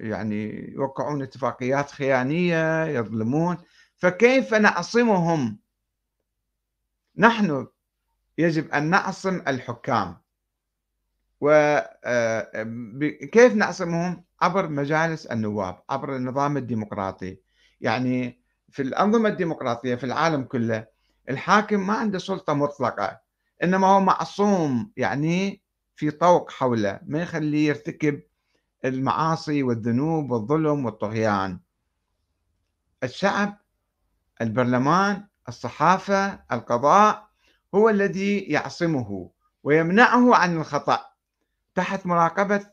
[0.00, 3.56] يعني يوقعون اتفاقيات خيانية يظلمون.
[4.02, 5.58] فكيف نعصمهم؟
[7.16, 7.66] نحن
[8.38, 10.16] يجب أن نعصم الحكام.
[11.40, 11.92] وكيف
[13.52, 17.38] آه، نعصمهم؟ عبر مجالس النواب عبر النظام الديمقراطي.
[17.80, 20.86] يعني في الأنظمة الديمقراطية في العالم كله
[21.28, 23.20] الحاكم ما عنده سلطة مطلقة
[23.62, 25.62] إنما هو معصوم يعني
[25.96, 28.22] في طوق حوله ما يخليه يرتكب
[28.84, 31.60] المعاصي والذنوب والظلم والطغيان.
[33.02, 33.61] الشعب
[34.42, 37.28] البرلمان الصحافة القضاء
[37.74, 39.30] هو الذي يعصمه
[39.62, 41.06] ويمنعه عن الخطأ
[41.74, 42.66] تحت مراقبة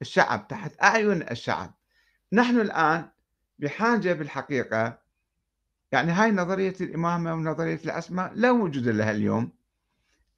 [0.00, 1.74] الشعب تحت أعين الشعب.
[2.32, 3.10] نحن الآن
[3.58, 4.98] بحاجة بالحقيقة
[5.92, 9.52] يعني هاي نظرية الإمامة ونظرية العصمة لا وجود لها اليوم.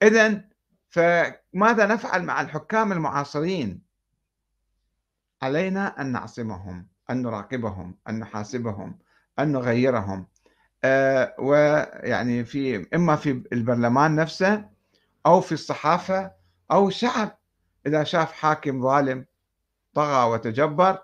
[0.03, 0.41] إذا
[0.89, 3.81] فماذا نفعل مع الحكام المعاصرين؟
[5.41, 8.99] علينا أن نعصمهم أن نراقبهم أن نحاسبهم
[9.39, 10.27] أن نغيرهم.
[10.85, 14.65] آه ويعني في إما في البرلمان نفسه
[15.25, 16.31] أو في الصحافة
[16.71, 17.37] أو الشعب
[17.87, 19.25] إذا شاف حاكم ظالم
[19.93, 20.99] طغى وتجبر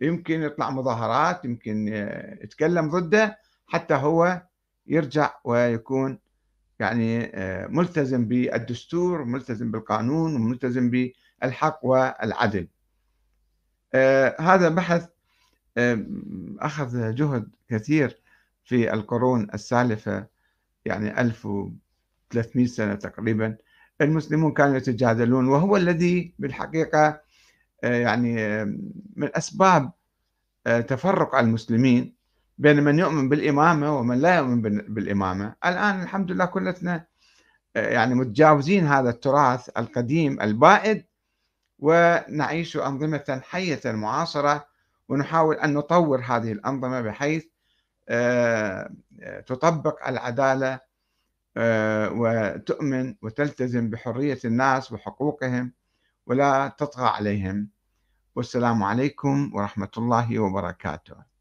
[0.00, 1.88] يمكن يطلع مظاهرات يمكن
[2.42, 4.42] يتكلم ضده حتى هو
[4.86, 6.18] يرجع ويكون
[6.78, 12.68] يعني آه، ملتزم بالدستور ملتزم بالقانون وملتزم بالحق والعدل.
[13.94, 15.08] آه، هذا بحث
[16.58, 18.23] أخذ جهد كثير.
[18.64, 20.26] في القرون السالفة
[20.84, 23.56] يعني 1300 سنة تقريبا
[24.00, 27.20] المسلمون كانوا يتجادلون وهو الذي بالحقيقة
[27.84, 28.64] آه، يعني
[29.16, 29.92] من أسباب
[30.64, 32.14] تفرق المسلمين
[32.58, 35.54] بين من يؤمن بالإمامة ومن لا يؤمن بالإمامة.
[35.66, 37.06] الآن الحمد لله كلتنا
[37.76, 41.04] آه، يعني متجاوزين هذا التراث القديم البائد
[41.78, 44.66] ونعيش أنظمة حية معاصرة
[45.08, 47.53] ونحاول أن نطور هذه الأنظمة بحيث آه،
[49.46, 50.80] تطبق العدالة
[51.56, 55.72] آه، وتؤمن وتلتزم بحرية الناس وحقوقهم
[56.26, 57.68] ولا تطغى عليهم.
[58.36, 61.33] والسلام عليكم ورحمة الله وبركاته.